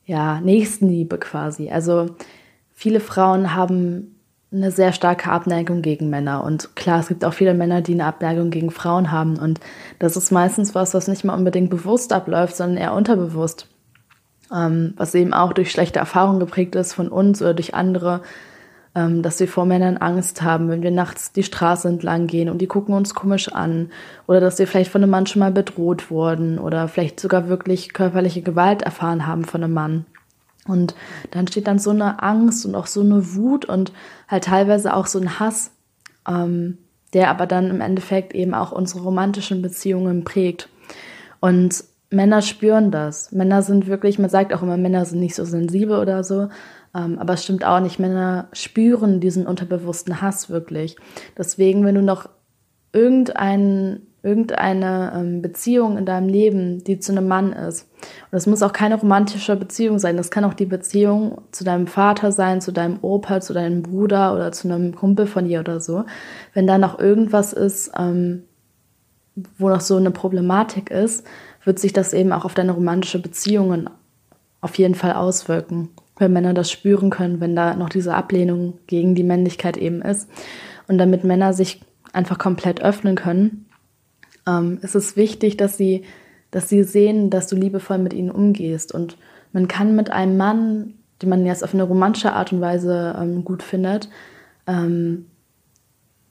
ja, 0.07 0.41
Nächstenliebe 0.41 1.19
quasi. 1.19 1.71
Also 1.71 2.07
viele 2.73 3.01
Frauen 3.01 3.55
haben 3.55 4.17
eine 4.53 4.71
sehr 4.71 4.93
starke 4.93 5.31
Abneigung 5.31 5.83
gegen 5.83 6.09
Männer. 6.09 6.45
Und 6.45 6.75
klar, 6.77 7.01
es 7.01 7.09
gibt 7.09 7.25
auch 7.25 7.35
viele 7.35 7.55
Männer, 7.55 7.83
die 7.83 7.93
eine 7.93 8.07
Abneigung 8.07 8.51
gegen 8.51 8.71
Frauen 8.71 9.11
haben. 9.11 9.39
Und 9.39 9.61
das 9.99 10.17
ist 10.17 10.31
meistens 10.31 10.75
was, 10.75 10.95
was 10.95 11.09
nicht 11.09 11.25
mal 11.25 11.35
unbedingt 11.35 11.69
bewusst 11.69 12.13
abläuft, 12.13 12.57
sondern 12.57 12.79
eher 12.79 12.95
unterbewusst. 12.95 13.69
Ähm, 14.55 14.95
was 14.97 15.15
eben 15.17 15.35
auch 15.35 15.53
durch 15.53 15.73
schlechte 15.73 15.99
Erfahrungen 15.99 16.39
geprägt 16.39 16.77
ist 16.77 16.95
von 16.95 17.09
uns 17.09 17.43
oder 17.43 17.55
durch 17.55 17.75
andere, 17.75 18.23
ähm, 18.97 19.23
dass 19.23 19.39
wir 19.39 19.47
vor 19.47 19.67
Männern 19.67 19.99
Angst 19.99 20.41
haben, 20.41 20.71
wenn 20.71 20.83
wir 20.83 20.91
nachts 20.91 21.31
die 21.31 21.43
Straße 21.43 21.87
entlang 21.87 22.27
gehen 22.27 22.49
und 22.49 22.59
die 22.59 22.67
gucken 22.67 22.95
uns 22.95 23.15
komisch 23.15 23.53
an. 23.53 23.91
Oder 24.27 24.41
dass 24.41 24.59
wir 24.59 24.67
vielleicht 24.67 24.91
von 24.91 25.03
einem 25.03 25.11
Mann 25.11 25.27
schon 25.27 25.41
mal 25.41 25.53
bedroht 25.53 26.11
wurden 26.11 26.59
oder 26.59 26.89
vielleicht 26.89 27.21
sogar 27.21 27.49
wirklich 27.49 27.93
körperliche 27.93 28.41
Gewalt 28.41 28.81
erfahren 28.83 29.27
haben 29.27 29.45
von 29.45 29.63
einem 29.63 29.75
Mann. 29.75 30.07
Und 30.67 30.95
dann 31.31 31.47
steht 31.47 31.67
dann 31.67 31.79
so 31.79 31.91
eine 31.91 32.23
Angst 32.23 32.65
und 32.65 32.75
auch 32.75 32.87
so 32.87 33.03
eine 33.03 33.35
Wut 33.35 33.67
und 33.67 33.93
halt 34.29 34.45
teilweise 34.45 34.95
auch 34.95 35.07
so 35.07 35.21
ein 35.21 35.39
Hass, 35.39 35.73
ähm, 36.27 36.79
der 37.13 37.29
aber 37.29 37.47
dann 37.47 37.69
im 37.69 37.83
Endeffekt 37.83 38.35
eben 38.35 38.55
auch 38.55 38.73
unsere 38.73 39.03
romantischen 39.03 39.61
Beziehungen 39.61 40.25
prägt. 40.25 40.71
Und 41.39 41.85
Männer 42.09 42.41
spüren 42.41 42.91
das. 42.91 43.31
Männer 43.31 43.63
sind 43.63 43.89
wirklich, 43.89 44.19
man 44.19 44.31
sagt 44.31 44.55
auch 44.55 44.63
immer, 44.63 44.79
Männer 44.79 45.05
sind 45.05 45.21
nicht 45.21 45.35
so 45.35 45.45
sensibel 45.45 45.99
oder 45.99 46.25
so, 46.25 46.49
aber 46.97 47.35
es 47.35 47.45
stimmt 47.45 47.65
auch 47.65 47.81
nicht. 47.81 47.99
Männer 47.99 48.49
spüren 48.53 49.21
diesen 49.21 49.47
unterbewussten 49.47 50.21
Hass 50.23 50.51
wirklich. 50.51 50.97
Deswegen, 51.37 51.85
wenn 51.85 51.95
du 51.95 52.03
noch 52.03 52.29
irgendeinen 52.93 54.07
irgendeine 54.27 55.13
ähm, 55.15 55.41
Beziehung 55.41 55.97
in 55.97 56.05
deinem 56.05 56.29
Leben, 56.29 56.83
die 56.83 56.99
zu 56.99 57.13
einem 57.13 57.29
Mann 57.29 57.53
ist. 57.53 57.89
Und 57.93 58.33
das 58.33 58.49
muss 58.49 58.61
auch 58.61 58.73
keine 58.73 58.97
romantische 58.97 59.55
Beziehung 59.55 60.01
sein. 60.01 60.17
Das 60.17 60.33
kann 60.33 60.45
auch 60.45 60.55
die 60.55 60.67
Beziehung 60.67 61.43
zu 61.53 61.63
deinem 61.63 61.87
Vater 61.87 62.33
sein, 62.33 62.61
zu 62.61 62.73
deinem 62.73 62.99
Opa, 63.03 63.41
zu 63.41 63.53
deinem 63.53 63.85
Bruder 63.85 64.35
oder 64.35 64.51
zu 64.51 64.67
einem 64.67 64.97
Kumpel 64.97 65.29
von 65.29 65.45
dir 65.45 65.61
oder 65.61 65.79
so. 65.79 66.05
Wenn 66.55 66.67
da 66.67 66.77
noch 66.77 66.99
irgendwas 66.99 67.53
ist, 67.53 67.93
ähm, 67.97 68.43
wo 69.59 69.69
noch 69.69 69.81
so 69.81 69.97
eine 69.97 70.11
Problematik 70.11 70.91
ist, 70.91 71.25
wird 71.63 71.79
sich 71.79 71.93
das 71.93 72.13
eben 72.13 72.33
auch 72.33 72.45
auf 72.45 72.55
deine 72.55 72.73
romantische 72.73 73.23
Beziehungen 73.23 73.89
auf 74.61 74.77
jeden 74.77 74.97
Fall 74.97 75.13
auswirken. 75.13 75.91
Wenn 76.19 76.33
Männer 76.33 76.55
das 76.55 76.71
spüren 76.71 77.11
können, 77.11 77.41
wenn 77.41 77.55
da 77.55 77.77
noch 77.77 77.89
diese 77.89 78.15
Ablehnung 78.15 78.79
gegen 78.87 79.15
die 79.15 79.25
Männlichkeit 79.25 79.77
eben 79.77 80.03
ist. 80.03 80.29
Und 80.89 80.99
damit 80.99 81.25
Männer 81.25 81.53
sich 81.53 81.81
einfach 82.13 82.39
komplett 82.39 82.83
öffnen 82.83 83.17
können, 83.17 83.67
ähm, 84.47 84.79
ist 84.83 84.95
es 84.95 85.17
wichtig, 85.17 85.57
dass 85.57 85.77
sie, 85.77 86.05
dass 86.51 86.69
sie 86.69 86.85
sehen, 86.85 87.31
dass 87.31 87.49
du 87.49 87.57
liebevoll 87.57 87.99
mit 87.99 88.15
ihnen 88.15 88.31
umgehst. 88.31 88.93
Und 88.93 89.19
man 89.53 89.69
kann 89.69 89.97
mit 89.97 90.11
einem 90.11 90.37
Mann, 90.37 90.95
den 91.23 91.29
man 91.29 91.45
jetzt 91.45 91.65
auf 91.65 91.75
eine 91.75 91.83
romantische 91.83 92.33
Art 92.33 92.53
und 92.53 92.61
Weise 92.61 93.17
ähm, 93.21 93.45
gut 93.45 93.63
findet, 93.63 94.09
ähm, 94.67 95.27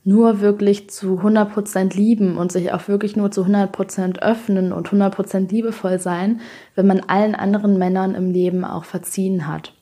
nur 0.04 0.40
wirklich 0.40 0.90
zu 0.92 1.20
100% 1.20 1.96
lieben 1.96 2.38
und 2.38 2.52
sich 2.52 2.72
auch 2.72 2.88
wirklich 2.88 3.16
nur 3.16 3.32
zu 3.32 3.44
100% 3.44 4.20
öffnen 4.20 4.72
und 4.72 4.90
100% 4.90 5.52
liebevoll 5.52 6.00
sein, 6.00 6.42
wenn 6.76 6.86
man 6.86 7.00
allen 7.00 7.34
anderen 7.34 7.80
Männern 7.80 8.14
im 8.14 8.32
Leben 8.32 8.64
auch 8.64 8.86
verziehen 8.86 9.48
hat. 9.48 9.74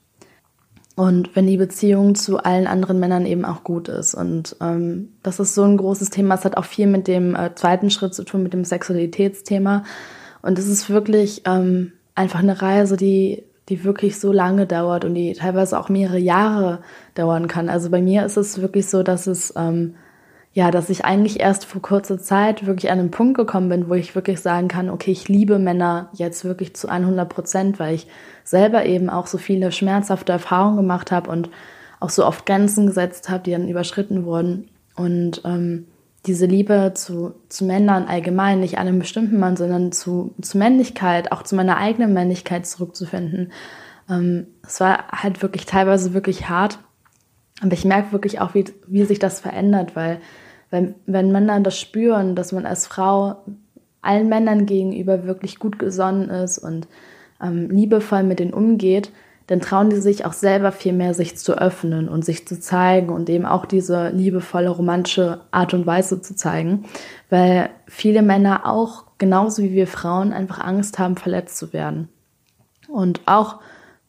Und 0.95 1.35
wenn 1.35 1.47
die 1.47 1.57
Beziehung 1.57 2.13
zu 2.13 2.37
allen 2.37 2.67
anderen 2.67 2.99
Männern 2.99 3.25
eben 3.25 3.45
auch 3.45 3.63
gut 3.63 3.87
ist. 3.87 4.13
Und 4.13 4.55
ähm, 4.61 5.09
das 5.23 5.39
ist 5.39 5.55
so 5.55 5.63
ein 5.63 5.77
großes 5.77 6.11
Thema. 6.11 6.35
Es 6.35 6.45
hat 6.45 6.55
auch 6.55 6.65
viel 6.65 6.85
mit 6.85 7.07
dem 7.07 7.35
äh, 7.35 7.55
zweiten 7.55 7.89
Schritt 7.89 8.13
zu 8.13 8.23
tun, 8.23 8.43
mit 8.43 8.53
dem 8.53 8.63
Sexualitätsthema. 8.63 9.83
Und 10.43 10.59
es 10.59 10.67
ist 10.67 10.91
wirklich 10.91 11.43
ähm, 11.45 11.93
einfach 12.13 12.39
eine 12.39 12.61
Reise, 12.61 12.95
die, 12.95 13.43
die 13.69 13.83
wirklich 13.83 14.19
so 14.19 14.31
lange 14.31 14.67
dauert 14.67 15.03
und 15.03 15.15
die 15.15 15.33
teilweise 15.33 15.79
auch 15.79 15.89
mehrere 15.89 16.19
Jahre 16.19 16.81
dauern 17.15 17.47
kann. 17.47 17.69
Also 17.69 17.89
bei 17.89 18.01
mir 18.01 18.23
ist 18.25 18.37
es 18.37 18.61
wirklich 18.61 18.87
so, 18.87 19.01
dass 19.01 19.25
es 19.25 19.51
ähm, 19.55 19.95
ja, 20.53 20.69
dass 20.69 20.89
ich 20.91 21.03
eigentlich 21.03 21.39
erst 21.39 21.65
vor 21.65 21.81
kurzer 21.81 22.19
Zeit 22.19 22.67
wirklich 22.67 22.91
an 22.91 22.99
einen 22.99 23.11
Punkt 23.11 23.37
gekommen 23.37 23.69
bin, 23.69 23.89
wo 23.89 23.95
ich 23.95 24.13
wirklich 24.13 24.39
sagen 24.39 24.67
kann, 24.67 24.91
okay, 24.91 25.11
ich 25.11 25.27
liebe 25.27 25.57
Männer 25.57 26.09
jetzt 26.13 26.45
wirklich 26.45 26.75
zu 26.75 26.87
100 26.87 27.27
Prozent, 27.27 27.79
weil 27.79 27.95
ich 27.95 28.07
selber 28.43 28.85
eben 28.85 29.09
auch 29.09 29.25
so 29.25 29.39
viele 29.39 29.71
schmerzhafte 29.71 30.31
Erfahrungen 30.31 30.77
gemacht 30.77 31.11
habe 31.11 31.31
und 31.31 31.49
auch 31.99 32.11
so 32.11 32.23
oft 32.25 32.45
Grenzen 32.45 32.85
gesetzt 32.85 33.29
habe, 33.29 33.43
die 33.43 33.51
dann 33.51 33.67
überschritten 33.67 34.25
wurden. 34.25 34.69
Und 34.95 35.41
ähm, 35.43 35.87
diese 36.27 36.45
Liebe 36.45 36.91
zu, 36.93 37.33
zu 37.49 37.65
Männern 37.65 38.05
allgemein, 38.05 38.59
nicht 38.59 38.77
einem 38.77 38.99
bestimmten 38.99 39.39
Mann, 39.39 39.57
sondern 39.57 39.91
zu, 39.91 40.35
zu 40.39 40.59
Männlichkeit, 40.59 41.31
auch 41.31 41.41
zu 41.41 41.55
meiner 41.55 41.77
eigenen 41.77 42.13
Männlichkeit 42.13 42.67
zurückzufinden. 42.67 43.51
Ähm, 44.07 44.47
es 44.63 44.79
war 44.79 45.07
halt 45.11 45.41
wirklich 45.41 45.65
teilweise 45.65 46.13
wirklich 46.13 46.47
hart. 46.47 46.77
Aber 47.61 47.73
ich 47.73 47.85
merke 47.85 48.11
wirklich 48.11 48.39
auch, 48.39 48.53
wie, 48.53 48.65
wie 48.85 49.03
sich 49.05 49.17
das 49.19 49.39
verändert, 49.39 49.95
weil 49.95 50.19
wenn, 50.73 50.95
wenn 51.05 51.31
Männer 51.31 51.59
das 51.59 51.79
spüren, 51.79 52.33
dass 52.33 52.51
man 52.51 52.65
als 52.65 52.87
Frau 52.87 53.35
allen 54.01 54.27
Männern 54.27 54.65
gegenüber 54.65 55.23
wirklich 55.23 55.59
gut 55.59 55.77
gesonnen 55.77 56.31
ist 56.31 56.57
und 56.57 56.87
ähm, 57.39 57.69
liebevoll 57.69 58.23
mit 58.23 58.39
denen 58.39 58.55
umgeht, 58.55 59.11
dann 59.45 59.59
trauen 59.59 59.91
die 59.91 60.01
sich 60.01 60.25
auch 60.25 60.33
selber 60.33 60.71
viel 60.71 60.93
mehr, 60.93 61.13
sich 61.13 61.37
zu 61.37 61.55
öffnen 61.59 62.09
und 62.09 62.25
sich 62.25 62.47
zu 62.47 62.59
zeigen 62.59 63.09
und 63.09 63.29
eben 63.29 63.45
auch 63.45 63.67
diese 63.67 64.09
liebevolle, 64.09 64.69
romantische 64.69 65.41
Art 65.51 65.75
und 65.75 65.85
Weise 65.85 66.23
zu 66.23 66.35
zeigen, 66.35 66.85
weil 67.29 67.69
viele 67.85 68.23
Männer 68.23 68.65
auch, 68.65 69.03
genauso 69.19 69.61
wie 69.61 69.73
wir 69.73 69.85
Frauen, 69.85 70.33
einfach 70.33 70.59
Angst 70.59 70.97
haben, 70.97 71.17
verletzt 71.17 71.55
zu 71.59 71.71
werden. 71.71 72.09
Und 72.87 73.21
auch 73.27 73.59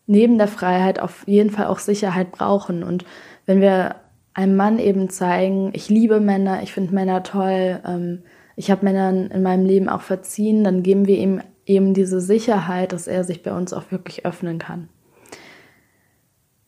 neben 0.07 0.39
der 0.39 0.49
Freiheit 0.49 0.99
auf 0.99 1.29
jeden 1.29 1.51
Fall 1.51 1.67
auch 1.67 1.79
Sicherheit 1.79 2.33
brauchen. 2.33 2.83
Und 2.83 3.05
wenn 3.45 3.61
wir 3.61 3.97
einem 4.35 4.57
Mann 4.57 4.79
eben 4.79 5.09
zeigen, 5.09 5.71
ich 5.73 5.89
liebe 5.89 6.21
Männer, 6.21 6.63
ich 6.63 6.73
finde 6.73 6.95
Männer 6.95 7.23
toll, 7.23 7.81
ähm, 7.87 8.23
ich 8.57 8.71
habe 8.71 8.85
Männern 8.85 9.29
in 9.29 9.43
meinem 9.43 9.65
Leben 9.65 9.89
auch 9.89 10.03
verziehen, 10.03 10.65
dann 10.65 10.83
geben 10.83 11.07
wir 11.07 11.19
ihm 11.19 11.41
eben 11.67 11.95
diese 11.95 12.21
Sicherheit, 12.21 12.93
dass 12.93 13.07
er 13.07 13.25
sich 13.25 13.43
bei 13.43 13.53
uns 13.53 13.73
auch 13.73 13.91
wirklich 13.91 14.27
öffnen 14.27 14.59
kann. 14.59 14.89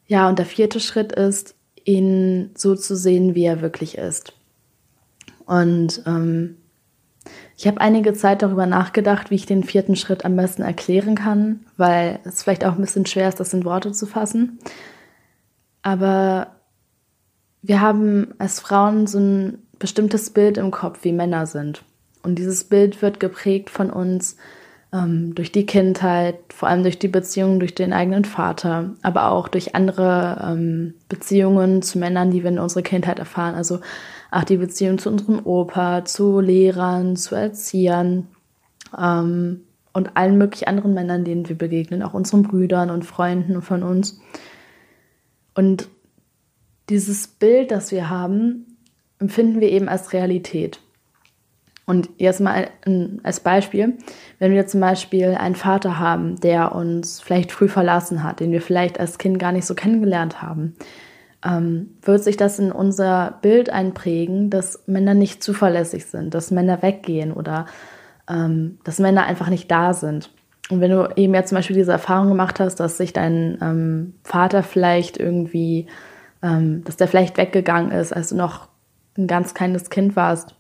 Ja, 0.07 0.29
und 0.29 0.39
der 0.39 0.47
vierte 0.47 0.81
Schritt 0.81 1.13
ist, 1.13 1.55
ihn 1.85 2.51
so 2.57 2.75
zu 2.75 2.97
sehen, 2.97 3.35
wie 3.35 3.45
er 3.45 3.61
wirklich 3.61 3.99
ist. 3.99 4.33
Und 5.45 6.03
ähm, 6.07 6.57
ich 7.57 7.67
habe 7.67 7.81
einige 7.81 8.13
Zeit 8.13 8.43
darüber 8.43 8.67
nachgedacht, 8.67 9.31
wie 9.31 9.37
ich 9.37 9.47
den 9.47 9.65
vierten 9.65 9.97
Schritt 9.97 10.25
am 10.25 10.37
besten 10.37 10.63
erklären 10.63 11.15
kann, 11.15 11.61
weil 11.77 12.21
es 12.25 12.43
vielleicht 12.43 12.65
auch 12.65 12.75
ein 12.75 12.81
bisschen 12.81 13.07
schwer 13.07 13.29
ist, 13.29 13.41
das 13.41 13.55
in 13.55 13.65
Worte 13.65 13.93
zu 13.93 14.07
fassen. 14.07 14.59
Aber 15.83 16.56
wir 17.67 17.81
haben 17.81 18.35
als 18.39 18.61
Frauen 18.61 19.07
so 19.07 19.19
ein 19.19 19.59
bestimmtes 19.79 20.31
Bild 20.31 20.57
im 20.57 20.71
Kopf, 20.71 21.01
wie 21.03 21.13
Männer 21.13 21.47
sind. 21.47 21.83
Und 22.23 22.39
dieses 22.39 22.65
Bild 22.65 23.03
wird 23.03 23.21
geprägt 23.21 23.71
von 23.71 23.91
uns 23.91 24.37
ähm, 24.93 25.35
durch 25.35 25.53
die 25.53 25.67
Kindheit, 25.67 26.37
vor 26.55 26.69
allem 26.69 26.83
durch 26.83 26.99
die 26.99 27.09
Beziehungen 27.09 27.59
durch 27.59 27.75
den 27.75 27.93
eigenen 27.93 28.25
Vater, 28.25 28.95
aber 29.03 29.31
auch 29.31 29.49
durch 29.49 29.75
andere 29.75 30.45
ähm, 30.45 30.95
Beziehungen 31.09 31.83
zu 31.83 31.99
Männern, 31.99 32.31
die 32.31 32.43
wir 32.43 32.51
in 32.51 32.59
unserer 32.59 32.83
Kindheit 32.83 33.19
erfahren. 33.19 33.55
Also 33.55 33.81
auch 34.31 34.45
die 34.45 34.57
Beziehung 34.57 34.99
zu 34.99 35.11
unserem 35.11 35.45
Opa, 35.45 36.05
zu 36.05 36.41
Lehrern, 36.41 37.17
zu 37.17 37.35
Erziehern 37.35 38.29
ähm, 38.97 39.63
und 39.93 40.17
allen 40.17 40.39
möglichen 40.39 40.69
anderen 40.69 40.95
Männern, 40.95 41.25
denen 41.25 41.49
wir 41.49 41.59
begegnen, 41.59 42.03
auch 42.03 42.15
unseren 42.15 42.43
Brüdern 42.43 42.91
und 42.91 43.05
Freunden 43.05 43.61
von 43.63 43.83
uns. 43.83 44.21
Und 45.55 45.89
dieses 46.89 47.27
Bild, 47.27 47.71
das 47.71 47.93
wir 47.93 48.11
haben, 48.11 48.77
empfinden 49.19 49.61
wir 49.61 49.71
eben 49.71 49.89
als 49.89 50.13
Realität. 50.13 50.81
Und 51.87 52.11
jetzt 52.19 52.41
mal 52.41 52.69
als 53.23 53.41
Beispiel, 53.41 53.97
wenn 54.41 54.53
wir 54.53 54.67
zum 54.67 54.81
Beispiel 54.81 55.37
einen 55.39 55.55
Vater 55.55 56.01
haben, 56.01 56.41
der 56.41 56.75
uns 56.75 57.21
vielleicht 57.21 57.53
früh 57.53 57.69
verlassen 57.69 58.25
hat, 58.25 58.41
den 58.41 58.51
wir 58.51 58.61
vielleicht 58.61 58.99
als 58.99 59.19
Kind 59.19 59.39
gar 59.39 59.53
nicht 59.53 59.67
so 59.67 59.75
kennengelernt 59.75 60.43
haben, 60.43 60.75
ähm, 61.45 61.91
wird 62.03 62.25
sich 62.25 62.37
das 62.37 62.59
in 62.59 62.73
unser 62.73 63.39
Bild 63.41 63.71
einprägen, 63.71 64.51
dass 64.51 64.83
Männer 64.87 65.15
nicht 65.15 65.45
zuverlässig 65.45 66.07
sind, 66.07 66.35
dass 66.35 66.51
Männer 66.51 66.83
weggehen 66.83 67.33
oder 67.33 67.67
ähm, 68.29 68.79
dass 68.83 68.99
Männer 68.99 69.25
einfach 69.25 69.49
nicht 69.49 69.71
da 69.71 69.93
sind. 69.93 70.31
Und 70.71 70.81
wenn 70.81 70.91
du 70.91 71.09
eben 71.15 71.35
jetzt 71.35 71.51
zum 71.51 71.57
Beispiel 71.57 71.77
diese 71.77 71.93
Erfahrung 71.93 72.29
gemacht 72.29 72.59
hast, 72.59 72.81
dass 72.81 72.97
sich 72.97 73.13
dein 73.13 73.59
ähm, 73.63 74.15
Vater 74.25 74.65
vielleicht 74.65 75.19
irgendwie, 75.19 75.87
dass 76.41 76.97
der 76.97 77.09
vielleicht 77.09 77.39
weggegangen 77.39 77.91
ist, 77.91 78.13
als 78.13 78.29
du 78.29 78.37
noch 78.37 78.69
ein 79.17 79.27
ganz 79.27 79.55
kleines 79.55 79.91
Kind 79.91 80.17
warst, 80.17 80.55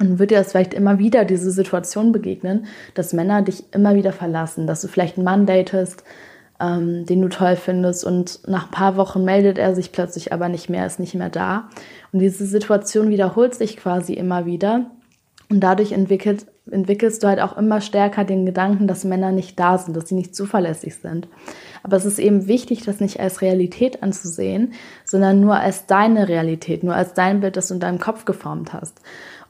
und 0.00 0.18
wird 0.18 0.30
dir 0.30 0.38
das 0.38 0.52
vielleicht 0.52 0.74
immer 0.74 0.98
wieder 0.98 1.24
diese 1.24 1.50
Situation 1.50 2.12
begegnen, 2.12 2.66
dass 2.94 3.12
Männer 3.12 3.42
dich 3.42 3.64
immer 3.72 3.94
wieder 3.94 4.12
verlassen, 4.12 4.66
dass 4.66 4.80
du 4.80 4.88
vielleicht 4.88 5.16
einen 5.16 5.24
Mann 5.24 5.46
datest, 5.46 6.04
ähm, 6.60 7.04
den 7.04 7.20
du 7.20 7.28
toll 7.28 7.56
findest 7.56 8.04
und 8.04 8.46
nach 8.48 8.66
ein 8.66 8.70
paar 8.70 8.96
Wochen 8.96 9.24
meldet 9.24 9.58
er 9.58 9.74
sich 9.74 9.92
plötzlich 9.92 10.32
aber 10.32 10.48
nicht 10.48 10.68
mehr, 10.68 10.86
ist 10.86 11.00
nicht 11.00 11.14
mehr 11.14 11.30
da. 11.30 11.68
Und 12.12 12.20
diese 12.20 12.46
Situation 12.46 13.10
wiederholt 13.10 13.54
sich 13.54 13.76
quasi 13.76 14.14
immer 14.14 14.46
wieder 14.46 14.86
und 15.50 15.60
dadurch 15.60 15.92
entwickelt, 15.92 16.46
entwickelst 16.70 17.22
du 17.22 17.28
halt 17.28 17.40
auch 17.40 17.56
immer 17.56 17.80
stärker 17.80 18.24
den 18.24 18.46
Gedanken, 18.46 18.86
dass 18.86 19.04
Männer 19.04 19.32
nicht 19.32 19.58
da 19.58 19.78
sind, 19.78 19.96
dass 19.96 20.08
sie 20.08 20.14
nicht 20.14 20.34
zuverlässig 20.34 20.96
sind. 20.96 21.28
Aber 21.82 21.96
es 21.96 22.04
ist 22.04 22.18
eben 22.18 22.46
wichtig, 22.46 22.84
das 22.84 23.00
nicht 23.00 23.20
als 23.20 23.40
Realität 23.42 24.02
anzusehen, 24.02 24.72
sondern 25.04 25.40
nur 25.40 25.56
als 25.56 25.86
deine 25.86 26.28
Realität, 26.28 26.82
nur 26.82 26.94
als 26.94 27.14
dein 27.14 27.40
Bild, 27.40 27.56
das 27.56 27.68
du 27.68 27.74
in 27.74 27.80
deinem 27.80 27.98
Kopf 27.98 28.24
geformt 28.24 28.72
hast. 28.72 29.00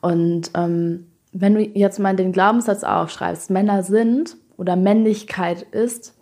Und 0.00 0.50
ähm, 0.54 1.06
wenn 1.32 1.54
du 1.54 1.62
jetzt 1.62 1.98
mal 1.98 2.16
den 2.16 2.32
Glaubenssatz 2.32 2.84
aufschreibst, 2.84 3.50
Männer 3.50 3.82
sind 3.82 4.36
oder 4.56 4.76
Männlichkeit 4.76 5.62
ist, 5.62 6.14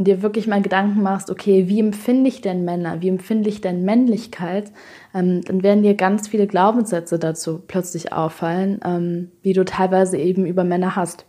und 0.00 0.06
dir 0.06 0.22
wirklich 0.22 0.46
mal 0.46 0.62
Gedanken 0.62 1.02
machst, 1.02 1.30
okay, 1.30 1.68
wie 1.68 1.78
empfinde 1.78 2.26
ich 2.26 2.40
denn 2.40 2.64
Männer, 2.64 3.02
wie 3.02 3.10
empfinde 3.10 3.50
ich 3.50 3.60
denn 3.60 3.84
Männlichkeit, 3.84 4.72
ähm, 5.14 5.42
dann 5.44 5.62
werden 5.62 5.82
dir 5.82 5.92
ganz 5.92 6.26
viele 6.26 6.46
Glaubenssätze 6.46 7.18
dazu 7.18 7.60
plötzlich 7.66 8.10
auffallen, 8.10 8.80
ähm, 8.82 9.30
wie 9.42 9.52
du 9.52 9.62
teilweise 9.62 10.16
eben 10.16 10.46
über 10.46 10.64
Männer 10.64 10.96
hast. 10.96 11.26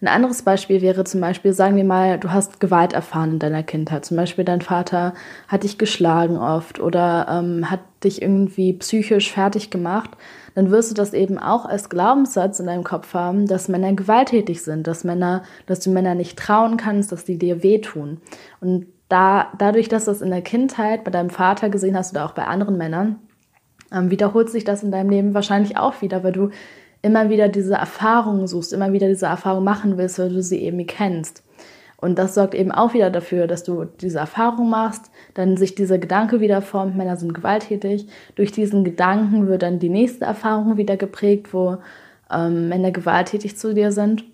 Ein 0.00 0.08
anderes 0.08 0.42
Beispiel 0.42 0.82
wäre 0.82 1.04
zum 1.04 1.20
Beispiel, 1.20 1.52
sagen 1.52 1.76
wir 1.76 1.84
mal, 1.84 2.18
du 2.18 2.30
hast 2.30 2.60
Gewalt 2.60 2.92
erfahren 2.92 3.32
in 3.32 3.38
deiner 3.38 3.62
Kindheit. 3.62 4.04
Zum 4.04 4.16
Beispiel 4.16 4.44
dein 4.44 4.60
Vater 4.60 5.14
hat 5.48 5.62
dich 5.62 5.78
geschlagen 5.78 6.36
oft 6.36 6.80
oder 6.80 7.26
ähm, 7.30 7.70
hat 7.70 7.80
dich 8.04 8.20
irgendwie 8.20 8.74
psychisch 8.74 9.32
fertig 9.32 9.70
gemacht. 9.70 10.10
Dann 10.54 10.70
wirst 10.70 10.90
du 10.90 10.94
das 10.94 11.14
eben 11.14 11.38
auch 11.38 11.64
als 11.64 11.88
Glaubenssatz 11.88 12.60
in 12.60 12.66
deinem 12.66 12.84
Kopf 12.84 13.14
haben, 13.14 13.46
dass 13.46 13.68
Männer 13.68 13.92
gewalttätig 13.94 14.62
sind, 14.62 14.86
dass 14.86 15.04
Männer, 15.04 15.42
dass 15.66 15.80
du 15.80 15.90
Männer 15.90 16.14
nicht 16.14 16.38
trauen 16.38 16.76
kannst, 16.76 17.12
dass 17.12 17.24
die 17.24 17.38
dir 17.38 17.62
wehtun. 17.62 18.20
Und 18.60 18.86
da, 19.08 19.52
dadurch, 19.58 19.88
dass 19.88 20.04
du 20.04 20.10
das 20.10 20.22
in 20.22 20.30
der 20.30 20.42
Kindheit 20.42 21.04
bei 21.04 21.10
deinem 21.10 21.30
Vater 21.30 21.68
gesehen 21.70 21.96
hast 21.96 22.12
oder 22.12 22.26
auch 22.26 22.32
bei 22.32 22.44
anderen 22.44 22.76
Männern, 22.76 23.16
ähm, 23.92 24.10
wiederholt 24.10 24.50
sich 24.50 24.64
das 24.64 24.82
in 24.82 24.90
deinem 24.90 25.10
Leben 25.10 25.34
wahrscheinlich 25.34 25.76
auch 25.76 26.02
wieder, 26.02 26.24
weil 26.24 26.32
du 26.32 26.50
immer 27.02 27.30
wieder 27.30 27.48
diese 27.48 27.74
Erfahrungen 27.74 28.46
suchst, 28.46 28.72
immer 28.72 28.92
wieder 28.92 29.08
diese 29.08 29.26
Erfahrung 29.26 29.64
machen 29.64 29.96
willst, 29.98 30.18
weil 30.18 30.30
du 30.30 30.42
sie 30.42 30.62
eben 30.62 30.86
kennst. 30.86 31.42
Und 31.98 32.18
das 32.18 32.34
sorgt 32.34 32.54
eben 32.54 32.72
auch 32.72 32.94
wieder 32.94 33.10
dafür, 33.10 33.46
dass 33.46 33.64
du 33.64 33.84
diese 33.84 34.18
Erfahrung 34.18 34.68
machst, 34.68 35.10
dann 35.34 35.56
sich 35.56 35.74
dieser 35.74 35.98
Gedanke 35.98 36.40
wieder 36.40 36.60
formt, 36.60 36.96
Männer 36.96 37.16
sind 37.16 37.32
gewalttätig. 37.32 38.06
Durch 38.34 38.52
diesen 38.52 38.84
Gedanken 38.84 39.48
wird 39.48 39.62
dann 39.62 39.78
die 39.78 39.88
nächste 39.88 40.26
Erfahrung 40.26 40.76
wieder 40.76 40.96
geprägt, 40.96 41.54
wo 41.54 41.78
ähm, 42.30 42.68
Männer 42.68 42.90
gewalttätig 42.90 43.56
zu 43.56 43.74
dir 43.74 43.92
sind. 43.92 44.24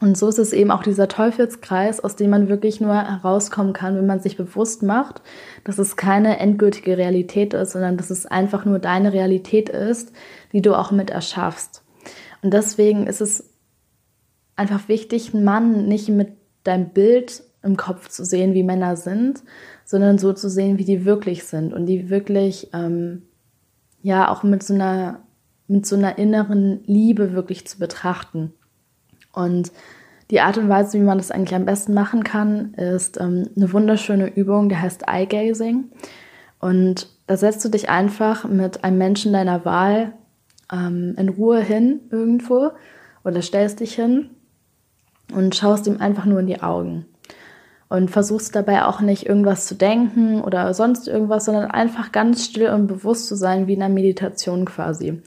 Und 0.00 0.18
so 0.18 0.28
ist 0.28 0.38
es 0.38 0.52
eben 0.52 0.72
auch 0.72 0.82
dieser 0.82 1.06
Teufelskreis, 1.06 2.00
aus 2.00 2.16
dem 2.16 2.30
man 2.30 2.48
wirklich 2.48 2.80
nur 2.80 2.94
herauskommen 2.94 3.72
kann, 3.72 3.96
wenn 3.96 4.06
man 4.06 4.18
sich 4.18 4.36
bewusst 4.36 4.82
macht, 4.82 5.22
dass 5.62 5.78
es 5.78 5.96
keine 5.96 6.40
endgültige 6.40 6.98
Realität 6.98 7.54
ist, 7.54 7.72
sondern 7.72 7.96
dass 7.96 8.10
es 8.10 8.26
einfach 8.26 8.64
nur 8.64 8.80
deine 8.80 9.12
Realität 9.12 9.68
ist, 9.68 10.12
die 10.52 10.60
du 10.60 10.74
auch 10.74 10.90
mit 10.90 11.10
erschaffst. 11.10 11.81
Und 12.42 12.52
deswegen 12.52 13.06
ist 13.06 13.20
es 13.20 13.50
einfach 14.56 14.88
wichtig, 14.88 15.34
einen 15.34 15.44
Mann 15.44 15.86
nicht 15.86 16.08
mit 16.08 16.32
deinem 16.64 16.90
Bild 16.90 17.42
im 17.62 17.76
Kopf 17.76 18.08
zu 18.08 18.24
sehen, 18.24 18.54
wie 18.54 18.64
Männer 18.64 18.96
sind, 18.96 19.42
sondern 19.84 20.18
so 20.18 20.32
zu 20.32 20.50
sehen, 20.50 20.78
wie 20.78 20.84
die 20.84 21.04
wirklich 21.04 21.44
sind 21.44 21.72
und 21.72 21.86
die 21.86 22.10
wirklich 22.10 22.70
ähm, 22.72 23.22
ja 24.02 24.30
auch 24.30 24.42
mit 24.42 24.62
so 24.62 24.74
einer 24.74 25.20
mit 25.68 25.86
so 25.86 25.96
einer 25.96 26.18
inneren 26.18 26.80
Liebe 26.84 27.32
wirklich 27.32 27.66
zu 27.66 27.78
betrachten. 27.78 28.52
Und 29.32 29.72
die 30.30 30.40
Art 30.40 30.58
und 30.58 30.68
Weise, 30.68 30.98
wie 30.98 31.02
man 31.02 31.18
das 31.18 31.30
eigentlich 31.30 31.54
am 31.54 31.64
besten 31.64 31.94
machen 31.94 32.24
kann, 32.24 32.74
ist 32.74 33.18
ähm, 33.20 33.48
eine 33.56 33.72
wunderschöne 33.72 34.34
Übung, 34.34 34.68
die 34.68 34.76
heißt 34.76 35.04
Eye 35.06 35.26
Gazing. 35.26 35.84
Und 36.58 37.08
da 37.26 37.36
setzt 37.36 37.64
du 37.64 37.68
dich 37.68 37.88
einfach 37.88 38.48
mit 38.48 38.84
einem 38.84 38.98
Menschen 38.98 39.32
deiner 39.32 39.64
Wahl 39.64 40.12
ähm, 40.72 41.14
in 41.16 41.28
Ruhe 41.28 41.60
hin 41.60 42.00
irgendwo 42.10 42.70
oder 43.24 43.42
stellst 43.42 43.80
dich 43.80 43.94
hin 43.94 44.30
und 45.32 45.54
schaust 45.54 45.86
ihm 45.86 46.00
einfach 46.00 46.24
nur 46.24 46.40
in 46.40 46.46
die 46.46 46.62
Augen. 46.62 47.06
Und 47.88 48.10
versuchst 48.10 48.56
dabei 48.56 48.86
auch 48.86 49.02
nicht 49.02 49.26
irgendwas 49.26 49.66
zu 49.66 49.74
denken 49.74 50.40
oder 50.40 50.72
sonst 50.72 51.08
irgendwas, 51.08 51.44
sondern 51.44 51.70
einfach 51.70 52.10
ganz 52.10 52.42
still 52.42 52.70
und 52.70 52.86
bewusst 52.86 53.26
zu 53.26 53.36
sein, 53.36 53.66
wie 53.66 53.74
in 53.74 53.82
einer 53.82 53.92
Meditation 53.92 54.64
quasi. 54.64 55.20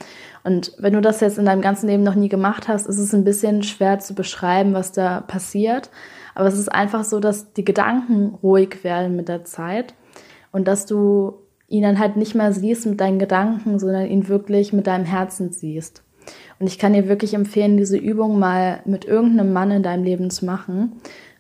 Und 0.44 0.74
wenn 0.80 0.94
du 0.94 1.02
das 1.02 1.20
jetzt 1.20 1.38
in 1.38 1.46
deinem 1.46 1.62
ganzen 1.62 1.88
Leben 1.88 2.02
noch 2.02 2.16
nie 2.16 2.30
gemacht 2.30 2.68
hast, 2.68 2.88
ist 2.88 2.98
es 2.98 3.14
ein 3.14 3.24
bisschen 3.24 3.62
schwer 3.62 4.00
zu 4.00 4.16
beschreiben, 4.16 4.74
was 4.74 4.92
da 4.92 5.22
passiert. 5.22 5.92
Aber 6.34 6.48
es 6.48 6.58
ist 6.58 6.70
einfach 6.70 7.04
so, 7.04 7.20
dass 7.20 7.54
die 7.54 7.66
Gedanken 7.66 8.34
ruhig 8.42 8.84
werden 8.84 9.16
mit 9.16 9.28
der 9.28 9.46
Zeit 9.46 9.94
und 10.52 10.68
dass 10.68 10.88
du 10.88 11.45
ihn 11.68 11.84
dann 11.84 12.00
halt 12.00 12.16
nicht 12.18 12.36
mehr 12.36 12.54
siehst 12.54 12.86
mit 12.86 13.02
deinen 13.02 13.20
Gedanken, 13.20 13.80
sondern 13.80 14.08
ihn 14.08 14.28
wirklich 14.28 14.74
mit 14.74 14.88
deinem 14.88 15.06
Herzen 15.06 15.52
siehst. 15.52 16.04
Und 16.60 16.68
ich 16.68 16.80
kann 16.80 16.94
dir 16.94 17.08
wirklich 17.08 17.34
empfehlen, 17.34 17.78
diese 17.78 17.98
Übung 17.98 18.40
mal 18.40 18.80
mit 18.86 19.06
irgendeinem 19.06 19.54
Mann 19.54 19.72
in 19.72 19.84
deinem 19.84 20.04
Leben 20.04 20.30
zu 20.30 20.46
machen. 20.46 20.94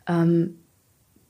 Ähm, 0.07 0.55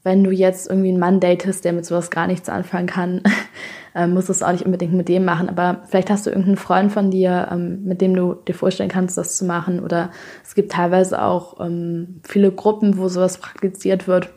wenn 0.04 0.24
du 0.24 0.32
jetzt 0.32 0.70
irgendwie 0.70 0.90
einen 0.90 1.00
Mann 1.00 1.20
datest, 1.20 1.66
der 1.66 1.74
mit 1.74 1.86
sowas 1.86 2.12
gar 2.12 2.28
nichts 2.28 2.48
anfangen 2.48 2.88
kann, 2.88 3.24
ähm, 3.96 4.14
musst 4.14 4.30
du 4.30 4.34
es 4.34 4.44
auch 4.44 4.52
nicht 4.52 4.66
unbedingt 4.66 4.94
mit 4.94 5.10
dem 5.10 5.26
machen. 5.26 5.50
Aber 5.50 5.82
vielleicht 5.88 6.10
hast 6.10 6.26
du 6.26 6.30
irgendeinen 6.30 6.58
Freund 6.58 6.92
von 6.92 7.12
dir, 7.12 7.50
ähm, 7.52 7.84
mit 7.84 8.02
dem 8.02 8.16
du 8.16 8.34
dir 8.34 8.54
vorstellen 8.54 8.90
kannst, 8.90 9.18
das 9.18 9.38
zu 9.38 9.46
machen. 9.46 9.80
Oder 9.80 10.12
es 10.44 10.56
gibt 10.56 10.72
teilweise 10.72 11.22
auch 11.22 11.60
ähm, 11.60 12.22
viele 12.24 12.52
Gruppen, 12.52 12.98
wo 12.98 13.08
sowas 13.08 13.38
praktiziert 13.40 14.08
wird. 14.08 14.30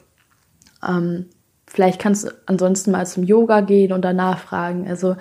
Ähm, 0.87 1.27
vielleicht 1.69 2.01
kannst 2.01 2.27
du 2.27 2.31
ansonsten 2.47 2.91
mal 2.91 3.07
zum 3.07 3.25
Yoga 3.25 3.61
gehen 3.61 3.93
und 3.93 4.03
danach 4.03 4.39
fragen. 4.39 4.89
Also 4.89 5.17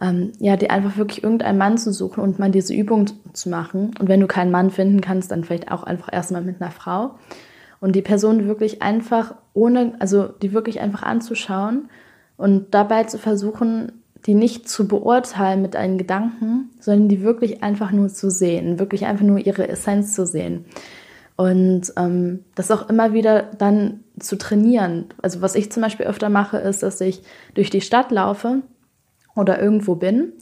ähm, 0.00 0.32
ja, 0.38 0.56
dir 0.56 0.70
einfach 0.70 0.96
wirklich 0.96 1.22
irgendeinen 1.22 1.58
Mann 1.58 1.78
zu 1.78 1.92
suchen 1.92 2.20
und 2.20 2.38
mal 2.38 2.50
diese 2.50 2.74
Übung 2.74 3.06
zu 3.32 3.48
machen. 3.48 3.94
Und 3.98 4.08
wenn 4.08 4.20
du 4.20 4.26
keinen 4.26 4.50
Mann 4.50 4.70
finden 4.70 5.00
kannst, 5.00 5.30
dann 5.30 5.44
vielleicht 5.44 5.70
auch 5.70 5.84
einfach 5.84 6.12
erstmal 6.12 6.42
mit 6.42 6.60
einer 6.60 6.70
Frau. 6.70 7.14
Und 7.80 7.94
die 7.94 8.02
Person 8.02 8.46
wirklich 8.46 8.82
einfach 8.82 9.34
ohne, 9.52 9.94
also 9.98 10.26
die 10.26 10.52
wirklich 10.52 10.80
einfach 10.80 11.02
anzuschauen 11.02 11.88
und 12.36 12.74
dabei 12.74 13.04
zu 13.04 13.18
versuchen, 13.18 13.92
die 14.26 14.34
nicht 14.34 14.68
zu 14.68 14.88
beurteilen 14.88 15.60
mit 15.60 15.76
einen 15.76 15.98
Gedanken, 15.98 16.70
sondern 16.80 17.08
die 17.08 17.22
wirklich 17.22 17.62
einfach 17.62 17.92
nur 17.92 18.08
zu 18.08 18.30
sehen, 18.30 18.78
wirklich 18.78 19.04
einfach 19.04 19.24
nur 19.24 19.38
ihre 19.38 19.68
Essenz 19.68 20.14
zu 20.14 20.26
sehen. 20.26 20.64
Und 21.36 21.92
ähm, 21.96 22.44
das 22.54 22.70
auch 22.70 22.88
immer 22.88 23.12
wieder 23.12 23.42
dann 23.58 24.03
zu 24.18 24.36
trainieren. 24.36 25.06
Also 25.22 25.42
was 25.42 25.54
ich 25.54 25.72
zum 25.72 25.82
Beispiel 25.82 26.06
öfter 26.06 26.28
mache, 26.28 26.58
ist, 26.58 26.82
dass 26.82 27.00
ich 27.00 27.22
durch 27.54 27.70
die 27.70 27.80
Stadt 27.80 28.10
laufe 28.10 28.62
oder 29.34 29.60
irgendwo 29.60 29.96
bin 29.96 30.32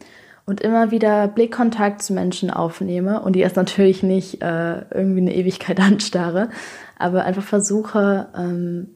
und 0.44 0.60
immer 0.60 0.90
wieder 0.90 1.28
Blickkontakt 1.28 2.02
zu 2.02 2.12
Menschen 2.12 2.50
aufnehme 2.50 3.22
und 3.22 3.34
die 3.34 3.40
erst 3.40 3.56
natürlich 3.56 4.02
nicht 4.02 4.42
äh, 4.42 4.82
irgendwie 4.90 5.20
eine 5.20 5.34
Ewigkeit 5.34 5.80
anstarre, 5.80 6.50
aber 6.98 7.24
einfach 7.24 7.44
versuche, 7.44 8.28
ähm, 8.36 8.90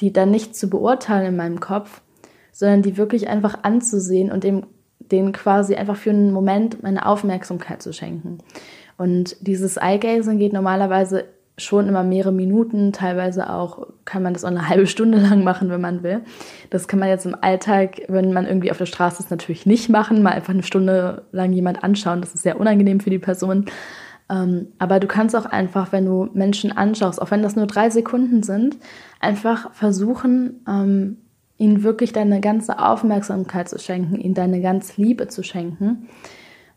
die 0.00 0.12
dann 0.12 0.30
nicht 0.30 0.56
zu 0.56 0.68
beurteilen 0.68 1.26
in 1.26 1.36
meinem 1.36 1.60
Kopf, 1.60 2.02
sondern 2.52 2.82
die 2.82 2.96
wirklich 2.96 3.28
einfach 3.28 3.60
anzusehen 3.62 4.30
und 4.30 4.44
dem, 4.44 4.66
denen 4.98 5.32
quasi 5.32 5.74
einfach 5.74 5.96
für 5.96 6.10
einen 6.10 6.32
Moment 6.32 6.82
meine 6.82 7.06
Aufmerksamkeit 7.06 7.82
zu 7.82 7.92
schenken. 7.92 8.38
Und 8.98 9.36
dieses 9.40 9.78
Eye-Gazing 9.78 10.38
geht 10.38 10.52
normalerweise 10.52 11.24
schon 11.58 11.86
immer 11.86 12.02
mehrere 12.02 12.32
Minuten, 12.32 12.92
teilweise 12.92 13.50
auch 13.50 13.86
kann 14.04 14.22
man 14.22 14.32
das 14.32 14.44
auch 14.44 14.50
eine 14.50 14.68
halbe 14.68 14.86
Stunde 14.86 15.18
lang 15.18 15.44
machen, 15.44 15.70
wenn 15.70 15.80
man 15.80 16.02
will. 16.02 16.22
Das 16.70 16.88
kann 16.88 16.98
man 16.98 17.08
jetzt 17.08 17.26
im 17.26 17.36
Alltag, 17.40 18.02
wenn 18.08 18.32
man 18.32 18.46
irgendwie 18.46 18.70
auf 18.70 18.78
der 18.78 18.86
Straße 18.86 19.22
ist, 19.22 19.30
natürlich 19.30 19.66
nicht 19.66 19.88
machen, 19.88 20.22
mal 20.22 20.32
einfach 20.32 20.52
eine 20.52 20.62
Stunde 20.62 21.24
lang 21.32 21.52
jemand 21.52 21.84
anschauen. 21.84 22.20
Das 22.20 22.34
ist 22.34 22.42
sehr 22.42 22.58
unangenehm 22.58 23.00
für 23.00 23.10
die 23.10 23.18
Person. 23.18 23.66
Ähm, 24.30 24.68
aber 24.78 24.98
du 24.98 25.06
kannst 25.06 25.36
auch 25.36 25.46
einfach, 25.46 25.92
wenn 25.92 26.06
du 26.06 26.30
Menschen 26.32 26.72
anschaust, 26.72 27.20
auch 27.20 27.30
wenn 27.30 27.42
das 27.42 27.56
nur 27.56 27.66
drei 27.66 27.90
Sekunden 27.90 28.42
sind, 28.42 28.78
einfach 29.20 29.72
versuchen, 29.74 30.64
ähm, 30.66 31.18
ihnen 31.58 31.82
wirklich 31.82 32.12
deine 32.12 32.40
ganze 32.40 32.78
Aufmerksamkeit 32.78 33.68
zu 33.68 33.78
schenken, 33.78 34.16
ihnen 34.16 34.34
deine 34.34 34.60
ganze 34.60 35.00
Liebe 35.00 35.28
zu 35.28 35.42
schenken. 35.42 36.08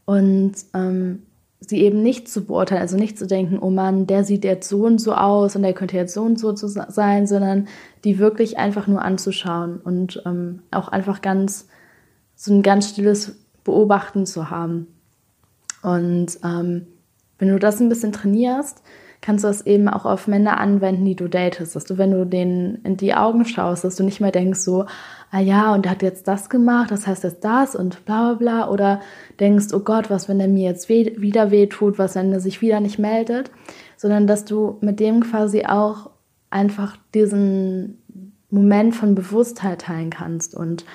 Und 0.05 0.53
ähm, 0.73 1.23
sie 1.69 1.81
eben 1.81 2.01
nicht 2.01 2.27
zu 2.27 2.45
beurteilen, 2.45 2.81
also 2.81 2.97
nicht 2.97 3.17
zu 3.17 3.27
denken, 3.27 3.59
oh 3.59 3.69
Mann, 3.69 4.07
der 4.07 4.23
sieht 4.23 4.43
jetzt 4.43 4.69
so 4.69 4.85
und 4.85 4.99
so 4.99 5.13
aus 5.13 5.55
und 5.55 5.63
der 5.63 5.73
könnte 5.73 5.97
jetzt 5.97 6.13
so 6.13 6.21
und 6.21 6.39
so 6.39 6.53
sein, 6.55 7.27
sondern 7.27 7.67
die 8.03 8.19
wirklich 8.19 8.57
einfach 8.57 8.87
nur 8.87 9.01
anzuschauen 9.01 9.77
und 9.77 10.21
ähm, 10.25 10.61
auch 10.71 10.87
einfach 10.87 11.21
ganz 11.21 11.67
so 12.35 12.53
ein 12.53 12.61
ganz 12.61 12.89
stilles 12.89 13.35
Beobachten 13.63 14.25
zu 14.25 14.49
haben. 14.49 14.87
Und 15.81 16.39
ähm, 16.43 16.87
wenn 17.39 17.49
du 17.49 17.59
das 17.59 17.79
ein 17.79 17.89
bisschen 17.89 18.11
trainierst, 18.11 18.81
kannst 19.25 19.43
du 19.43 19.47
das 19.47 19.65
eben 19.65 19.89
auch 19.89 20.05
auf 20.05 20.27
Männer 20.27 20.59
anwenden, 20.59 21.03
die 21.03 21.15
du 21.15 21.27
datest, 21.27 21.75
dass 21.75 21.85
du, 21.85 21.97
wenn 21.97 22.11
du 22.11 22.25
denen 22.25 22.75
in 22.83 22.95
die 22.95 23.15
Augen 23.15 23.43
schaust, 23.43 23.83
dass 23.83 23.95
du 23.95 24.03
nicht 24.03 24.21
mehr 24.21 24.31
denkst 24.31 24.59
so, 24.59 24.85
ah 25.31 25.39
ja, 25.39 25.73
und 25.73 25.85
der 25.85 25.93
hat 25.93 26.03
jetzt 26.03 26.27
das 26.27 26.47
gemacht, 26.47 26.91
das 26.91 27.07
heißt 27.07 27.23
jetzt 27.23 27.43
das 27.43 27.75
und 27.75 28.05
bla 28.05 28.33
bla 28.33 28.35
bla, 28.35 28.69
oder 28.69 29.01
denkst, 29.39 29.73
oh 29.73 29.79
Gott, 29.79 30.11
was, 30.11 30.29
wenn 30.29 30.39
er 30.39 30.47
mir 30.47 30.69
jetzt 30.69 30.89
weh, 30.89 31.13
wieder 31.17 31.49
wehtut, 31.49 31.97
was, 31.97 32.13
wenn 32.13 32.31
er 32.31 32.39
sich 32.39 32.61
wieder 32.61 32.79
nicht 32.79 32.99
meldet, 32.99 33.49
sondern 33.97 34.27
dass 34.27 34.45
du 34.45 34.77
mit 34.81 34.99
dem 34.99 35.23
quasi 35.23 35.65
auch 35.65 36.11
einfach 36.51 36.95
diesen 37.15 37.97
Moment 38.51 38.95
von 38.95 39.15
Bewusstheit 39.15 39.81
teilen 39.81 40.11
kannst. 40.11 40.53
Und 40.53 40.85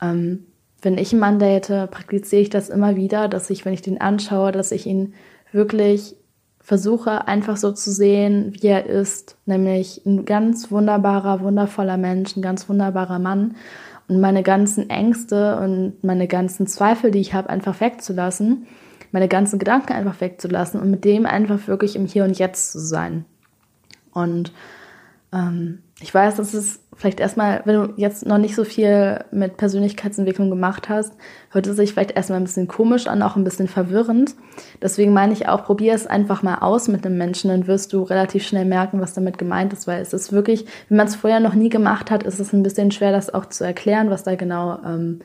ähm, 0.00 0.46
wenn 0.82 0.98
ich 0.98 1.12
einen 1.12 1.20
Mann 1.20 1.38
date, 1.40 1.90
praktiziere 1.90 2.42
ich 2.42 2.50
das 2.50 2.68
immer 2.68 2.94
wieder, 2.94 3.26
dass 3.26 3.50
ich, 3.50 3.64
wenn 3.64 3.74
ich 3.74 3.82
den 3.82 4.00
anschaue, 4.00 4.52
dass 4.52 4.70
ich 4.70 4.86
ihn 4.86 5.14
wirklich 5.50 6.16
versuche 6.62 7.26
einfach 7.26 7.56
so 7.56 7.72
zu 7.72 7.90
sehen, 7.90 8.54
wie 8.60 8.68
er 8.68 8.86
ist, 8.86 9.36
nämlich 9.46 10.06
ein 10.06 10.24
ganz 10.24 10.70
wunderbarer, 10.70 11.40
wundervoller 11.40 11.96
Mensch, 11.96 12.36
ein 12.36 12.42
ganz 12.42 12.68
wunderbarer 12.68 13.18
Mann 13.18 13.56
und 14.08 14.20
meine 14.20 14.42
ganzen 14.42 14.88
Ängste 14.88 15.58
und 15.58 16.04
meine 16.04 16.28
ganzen 16.28 16.66
Zweifel, 16.66 17.10
die 17.10 17.18
ich 17.18 17.34
habe, 17.34 17.50
einfach 17.50 17.80
wegzulassen, 17.80 18.66
meine 19.10 19.28
ganzen 19.28 19.58
Gedanken 19.58 19.92
einfach 19.92 20.20
wegzulassen 20.20 20.80
und 20.80 20.90
mit 20.90 21.04
dem 21.04 21.26
einfach 21.26 21.66
wirklich 21.66 21.96
im 21.96 22.06
Hier 22.06 22.24
und 22.24 22.38
Jetzt 22.38 22.72
zu 22.72 22.78
sein. 22.78 23.24
Und 24.12 24.52
ähm, 25.32 25.82
ich 26.00 26.14
weiß, 26.14 26.36
dass 26.36 26.54
es 26.54 26.81
vielleicht 26.96 27.20
erstmal, 27.20 27.62
wenn 27.64 27.74
du 27.74 27.94
jetzt 27.96 28.26
noch 28.26 28.38
nicht 28.38 28.54
so 28.54 28.64
viel 28.64 29.24
mit 29.30 29.56
Persönlichkeitsentwicklung 29.56 30.50
gemacht 30.50 30.88
hast, 30.88 31.14
hört 31.50 31.66
es 31.66 31.76
sich 31.76 31.92
vielleicht 31.92 32.12
erstmal 32.12 32.40
ein 32.40 32.44
bisschen 32.44 32.68
komisch 32.68 33.06
an, 33.06 33.22
auch 33.22 33.36
ein 33.36 33.44
bisschen 33.44 33.68
verwirrend. 33.68 34.34
Deswegen 34.80 35.12
meine 35.12 35.32
ich 35.32 35.48
auch, 35.48 35.64
probier 35.64 35.94
es 35.94 36.06
einfach 36.06 36.42
mal 36.42 36.58
aus 36.58 36.88
mit 36.88 37.04
einem 37.04 37.16
Menschen, 37.16 37.50
dann 37.50 37.66
wirst 37.66 37.92
du 37.92 38.02
relativ 38.02 38.46
schnell 38.46 38.66
merken, 38.66 39.00
was 39.00 39.14
damit 39.14 39.38
gemeint 39.38 39.72
ist, 39.72 39.86
weil 39.86 40.02
es 40.02 40.12
ist 40.12 40.32
wirklich, 40.32 40.66
wenn 40.88 40.98
man 40.98 41.06
es 41.06 41.16
vorher 41.16 41.40
noch 41.40 41.54
nie 41.54 41.70
gemacht 41.70 42.10
hat, 42.10 42.22
ist 42.24 42.40
es 42.40 42.52
ein 42.52 42.62
bisschen 42.62 42.90
schwer, 42.90 43.12
das 43.12 43.32
auch 43.32 43.46
zu 43.46 43.64
erklären, 43.64 44.10
was 44.10 44.22
da 44.22 44.34
genau, 44.34 44.78
ähm, 44.84 45.20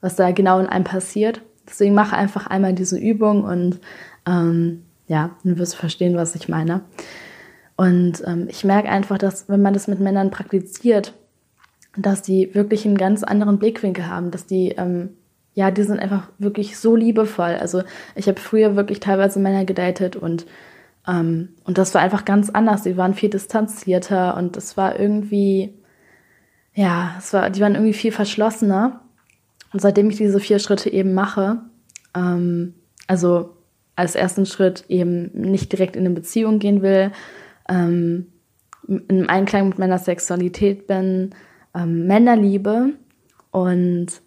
was 0.00 0.16
da 0.16 0.30
genau 0.30 0.60
in 0.60 0.66
einem 0.66 0.84
passiert. 0.84 1.42
Deswegen 1.68 1.94
mache 1.94 2.16
einfach 2.16 2.46
einmal 2.46 2.72
diese 2.72 2.98
Übung 2.98 3.44
und 3.44 3.80
ähm, 4.26 4.84
ja, 5.08 5.30
dann 5.42 5.58
wirst 5.58 5.74
du 5.74 5.78
verstehen, 5.78 6.16
was 6.16 6.34
ich 6.34 6.48
meine. 6.48 6.82
Und 7.78 8.24
ähm, 8.26 8.48
ich 8.50 8.64
merke 8.64 8.88
einfach, 8.88 9.18
dass 9.18 9.48
wenn 9.48 9.62
man 9.62 9.72
das 9.72 9.86
mit 9.86 10.00
Männern 10.00 10.32
praktiziert, 10.32 11.14
dass 11.96 12.22
die 12.22 12.52
wirklich 12.52 12.84
einen 12.84 12.98
ganz 12.98 13.22
anderen 13.22 13.60
Blickwinkel 13.60 14.08
haben, 14.08 14.32
dass 14.32 14.46
die, 14.46 14.70
ähm, 14.70 15.10
ja, 15.54 15.70
die 15.70 15.84
sind 15.84 16.00
einfach 16.00 16.26
wirklich 16.38 16.76
so 16.76 16.96
liebevoll. 16.96 17.56
Also 17.60 17.84
ich 18.16 18.26
habe 18.26 18.40
früher 18.40 18.74
wirklich 18.74 18.98
teilweise 18.98 19.38
Männer 19.38 19.64
gedatet 19.64 20.16
und, 20.16 20.44
ähm, 21.06 21.50
und 21.62 21.78
das 21.78 21.94
war 21.94 22.02
einfach 22.02 22.24
ganz 22.24 22.50
anders. 22.50 22.82
Die 22.82 22.96
waren 22.96 23.14
viel 23.14 23.30
distanzierter 23.30 24.36
und 24.36 24.56
es 24.56 24.76
war 24.76 24.98
irgendwie, 24.98 25.72
ja, 26.74 27.14
es 27.16 27.32
war, 27.32 27.48
die 27.48 27.60
waren 27.60 27.76
irgendwie 27.76 27.94
viel 27.94 28.12
verschlossener. 28.12 29.02
Und 29.72 29.80
seitdem 29.80 30.10
ich 30.10 30.16
diese 30.16 30.40
vier 30.40 30.58
Schritte 30.58 30.90
eben 30.92 31.14
mache, 31.14 31.60
ähm, 32.16 32.74
also 33.06 33.50
als 33.94 34.16
ersten 34.16 34.46
Schritt 34.46 34.84
eben 34.88 35.30
nicht 35.32 35.70
direkt 35.70 35.94
in 35.94 36.04
eine 36.04 36.14
Beziehung 36.14 36.58
gehen 36.58 36.82
will, 36.82 37.12
ähm, 37.68 38.26
im 38.86 39.28
Einklang 39.28 39.68
mit 39.68 39.78
meiner 39.78 39.98
Sexualität 39.98 40.86
bin, 40.86 41.30
ähm, 41.74 42.06
Männer 42.06 42.36
liebe 42.36 42.94
und 43.50 44.22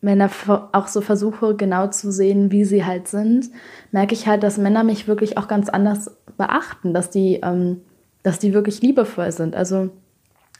Männer 0.00 0.30
auch 0.72 0.86
so 0.86 1.00
versuche, 1.00 1.56
genau 1.56 1.88
zu 1.88 2.12
sehen, 2.12 2.52
wie 2.52 2.64
sie 2.64 2.84
halt 2.84 3.08
sind, 3.08 3.50
merke 3.90 4.14
ich 4.14 4.26
halt, 4.26 4.42
dass 4.42 4.58
Männer 4.58 4.84
mich 4.84 5.08
wirklich 5.08 5.38
auch 5.38 5.48
ganz 5.48 5.68
anders 5.68 6.16
beachten, 6.36 6.92
dass 6.92 7.10
die, 7.10 7.40
ähm, 7.42 7.80
dass 8.22 8.38
die 8.38 8.52
wirklich 8.54 8.82
liebevoll 8.82 9.32
sind. 9.32 9.56
Also, 9.56 9.90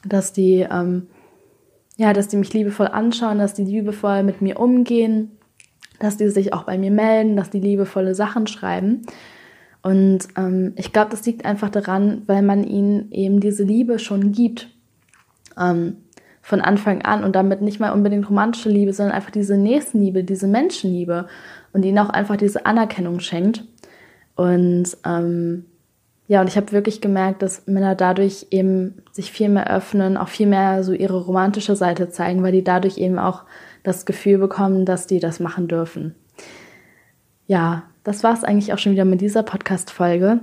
dass 0.04 0.32
die, 0.32 0.66
ähm, 0.70 1.08
ja, 1.96 2.12
dass 2.12 2.28
die 2.28 2.36
mich 2.36 2.52
liebevoll 2.52 2.88
anschauen, 2.88 3.38
dass 3.38 3.54
die 3.54 3.64
liebevoll 3.64 4.22
mit 4.22 4.40
mir 4.40 4.58
umgehen, 4.58 5.32
dass 5.98 6.16
die 6.16 6.28
sich 6.28 6.52
auch 6.52 6.64
bei 6.64 6.78
mir 6.78 6.90
melden, 6.90 7.36
dass 7.36 7.50
die 7.50 7.60
liebevolle 7.60 8.14
Sachen 8.14 8.46
schreiben. 8.46 9.02
Und 9.86 10.26
ähm, 10.36 10.72
ich 10.74 10.92
glaube, 10.92 11.10
das 11.10 11.24
liegt 11.26 11.44
einfach 11.44 11.68
daran, 11.70 12.22
weil 12.26 12.42
man 12.42 12.64
ihnen 12.64 13.12
eben 13.12 13.38
diese 13.38 13.62
Liebe 13.62 14.00
schon 14.00 14.32
gibt. 14.32 14.68
Ähm, 15.56 15.98
von 16.42 16.60
Anfang 16.60 17.02
an 17.02 17.22
und 17.22 17.36
damit 17.36 17.60
nicht 17.60 17.78
mal 17.78 17.92
unbedingt 17.92 18.28
romantische 18.28 18.68
Liebe, 18.68 18.92
sondern 18.92 19.14
einfach 19.14 19.30
diese 19.30 19.56
Nächstenliebe, 19.56 20.24
diese 20.24 20.48
Menschenliebe 20.48 21.26
und 21.72 21.84
ihnen 21.84 21.98
auch 21.98 22.08
einfach 22.08 22.36
diese 22.36 22.66
Anerkennung 22.66 23.20
schenkt. 23.20 23.64
Und 24.34 24.96
ähm, 25.04 25.66
ja, 26.26 26.40
und 26.40 26.48
ich 26.48 26.56
habe 26.56 26.72
wirklich 26.72 27.00
gemerkt, 27.00 27.42
dass 27.42 27.66
Männer 27.66 27.94
dadurch 27.94 28.48
eben 28.50 29.02
sich 29.12 29.30
viel 29.30 29.48
mehr 29.48 29.70
öffnen, 29.72 30.16
auch 30.16 30.28
viel 30.28 30.48
mehr 30.48 30.82
so 30.82 30.92
ihre 30.92 31.20
romantische 31.20 31.76
Seite 31.76 32.10
zeigen, 32.10 32.42
weil 32.42 32.52
die 32.52 32.64
dadurch 32.64 32.98
eben 32.98 33.20
auch 33.20 33.44
das 33.84 34.04
Gefühl 34.04 34.38
bekommen, 34.38 34.84
dass 34.84 35.06
die 35.06 35.20
das 35.20 35.38
machen 35.38 35.68
dürfen. 35.68 36.16
Ja, 37.46 37.84
das 38.06 38.22
war 38.22 38.32
es 38.32 38.44
eigentlich 38.44 38.72
auch 38.72 38.78
schon 38.78 38.92
wieder 38.92 39.04
mit 39.04 39.20
dieser 39.20 39.42
Podcast-Folge. 39.42 40.40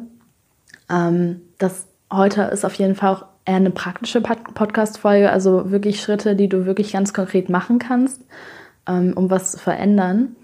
Ähm, 0.89 1.41
das 1.58 1.88
heute 2.12 2.43
ist 2.43 2.65
auf 2.65 2.76
jeden 2.76 2.95
Fall 2.95 3.13
auch 3.15 3.26
eher 3.45 3.56
eine 3.56 3.71
praktische 3.71 4.21
Podcast-Folge, 4.21 5.32
also 5.32 5.71
wirklich 5.71 5.99
Schritte, 6.02 6.36
die 6.36 6.47
du 6.47 6.65
wirklich 6.65 6.93
ganz 6.93 7.13
konkret 7.13 7.49
machen 7.49 7.80
kannst. 7.80 8.21
ähm, 8.88 9.13
um 9.15 9.30
was 9.30 9.52
zu 9.52 9.60
verändern. 9.60 10.36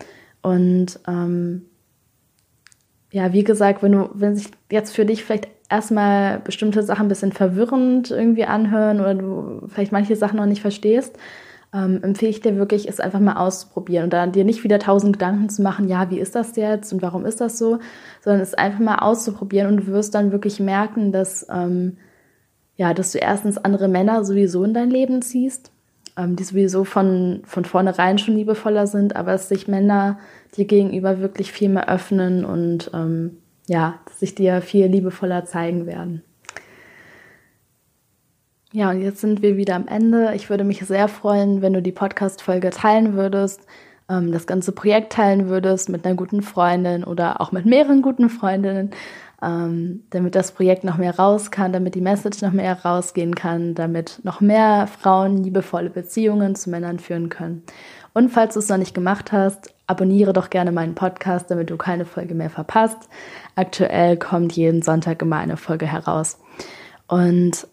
Und 0.42 1.00
ähm, 1.08 1.66
ja, 3.12 3.34
wie 3.34 3.44
gesagt, 3.44 3.84
wenn 3.84 3.92
du, 3.92 4.10
wenn 4.14 4.36
sich 4.36 4.50
jetzt 4.72 4.96
für 4.96 5.06
dich 5.06 5.24
vielleicht 5.24 5.48
erstmal 5.70 6.40
bestimmte 6.40 6.84
Sachen 6.84 7.06
ein 7.06 7.10
bisschen 7.10 7.32
verwirrend 7.32 8.12
irgendwie 8.12 8.46
anhören 8.46 9.00
oder 9.00 9.16
du 9.16 9.68
vielleicht 9.68 9.92
manche 9.92 10.16
Sachen 10.16 10.38
noch 10.38 10.46
nicht 10.46 10.62
verstehst, 10.62 11.18
ähm, 11.74 12.02
empfehle 12.02 12.32
ich 12.32 12.42
dir 12.42 12.56
wirklich, 12.56 12.88
es 12.88 13.00
einfach 13.00 13.20
mal 13.20 13.36
auszuprobieren 13.36 14.06
und 14.06 14.14
dann 14.14 14.32
dir 14.32 14.44
nicht 14.44 14.64
wieder 14.64 14.80
tausend 14.80 15.14
Gedanken 15.14 15.50
zu 15.50 15.62
machen, 15.62 15.88
ja, 15.88 16.10
wie 16.10 16.20
ist 16.20 16.36
das 16.36 16.56
jetzt 16.56 16.92
und 16.92 17.02
warum 17.02 17.26
ist 17.26 17.42
das 17.42 17.60
so, 17.60 17.80
sondern 18.22 18.42
es 18.42 18.56
einfach 18.56 18.80
mal 18.80 18.98
auszuprobieren 18.98 19.68
und 19.68 19.78
du 19.78 19.88
wirst 19.88 20.16
dann 20.16 20.32
wirklich 20.32 20.60
merken, 20.60 21.12
dass, 21.12 21.46
ähm, 21.52 21.98
ja, 22.76 22.94
dass 22.94 23.12
du 23.12 23.20
erstens 23.20 23.58
andere 23.58 23.88
Männer 23.88 24.24
sowieso 24.26 24.64
in 24.64 24.74
dein 24.74 24.90
Leben 24.90 25.22
ziehst, 25.22 25.72
ähm, 26.18 26.36
die 26.36 26.44
sowieso 26.44 26.86
von, 26.86 27.42
von 27.46 27.66
vornherein 27.66 28.18
schon 28.18 28.36
liebevoller 28.36 28.88
sind, 28.88 29.16
aber 29.16 29.34
dass 29.34 29.50
sich 29.50 29.68
Männer 29.68 30.18
dir 30.58 30.66
gegenüber 30.66 31.20
wirklich 31.20 31.52
viel 31.52 31.70
mehr 31.70 31.88
öffnen 31.88 32.46
und 32.46 32.90
ähm, 32.96 33.38
ja, 33.68 34.00
sich 34.18 34.34
dir 34.34 34.62
viel 34.62 34.88
liebevoller 34.88 35.46
zeigen 35.46 35.86
werden. 35.86 36.24
Ja, 38.72 38.92
und 38.92 39.02
jetzt 39.02 39.22
sind 39.22 39.42
wir 39.42 39.58
wieder 39.58 39.76
am 39.76 39.88
Ende. 39.88 40.34
Ich 40.36 40.52
würde 40.52 40.64
mich 40.64 40.80
sehr 40.86 41.08
freuen, 41.08 41.64
wenn 41.64 41.74
du 41.74 41.82
die 41.82 41.92
Podcast-Folge 41.92 42.70
teilen 42.70 43.16
würdest, 43.16 43.62
ähm, 44.08 44.32
das 44.32 44.46
ganze 44.46 44.72
Projekt 44.74 45.12
teilen 45.14 45.50
würdest 45.50 45.90
mit 45.90 46.06
einer 46.06 46.14
guten 46.14 46.44
Freundin 46.44 47.04
oder 47.04 47.42
auch 47.42 47.52
mit 47.52 47.66
mehreren 47.66 48.04
guten 48.04 48.30
Freundinnen, 48.30 48.92
ähm, 49.42 50.04
damit 50.12 50.36
das 50.36 50.52
Projekt 50.52 50.84
noch 50.84 50.98
mehr 50.98 51.18
raus 51.18 51.50
kann, 51.50 51.74
damit 51.74 51.96
die 51.96 52.02
Message 52.02 52.44
noch 52.44 52.52
mehr 52.52 52.86
rausgehen 52.86 53.34
kann, 53.34 53.74
damit 53.74 54.20
noch 54.22 54.40
mehr 54.40 54.86
Frauen 54.86 55.44
liebevolle 55.44 55.90
Beziehungen 55.90 56.54
zu 56.54 56.70
Männern 56.70 57.00
führen 57.00 57.30
können. 57.30 57.64
Und 58.14 58.30
falls 58.30 58.54
du 58.54 58.60
es 58.60 58.70
noch 58.70 58.78
nicht 58.78 58.94
gemacht 58.94 59.32
hast, 59.32 59.74
abonniere 59.88 60.34
doch 60.34 60.52
gerne 60.52 60.72
meinen 60.72 60.94
Podcast, 60.94 61.50
damit 61.50 61.72
du 61.72 61.78
keine 61.78 62.06
Folge 62.06 62.36
mehr 62.36 62.52
verpasst. 62.52 63.10
Aktuell 63.56 64.18
kommt 64.18 64.52
jeden 64.54 64.84
Sonntag 64.84 65.24
immer 65.24 65.38
eine 65.38 65.58
Folge 65.58 65.88
heraus. 65.88 66.38
Und 67.08 67.66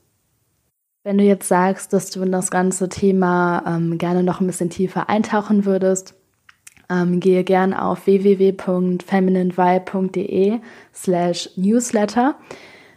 wenn 1.07 1.17
du 1.19 1.25
jetzt 1.25 1.47
sagst, 1.47 1.93
dass 1.93 2.11
du 2.11 2.23
in 2.23 2.33
das 2.33 2.51
ganze 2.51 2.89
Thema 2.89 3.63
ähm, 3.65 3.97
gerne 3.97 4.25
noch 4.25 4.41
ein 4.41 4.49
bisschen 4.49 4.71
tiefer 4.71 5.09
eintauchen 5.09 5.65
würdest, 5.65 6.17
ähm, 6.91 7.21
gehe 7.21 7.45
gerne 7.45 7.81
auf 7.81 8.07
www.femininevibe.de 8.07 10.59
slash 10.93 11.51
newsletter. 11.55 12.35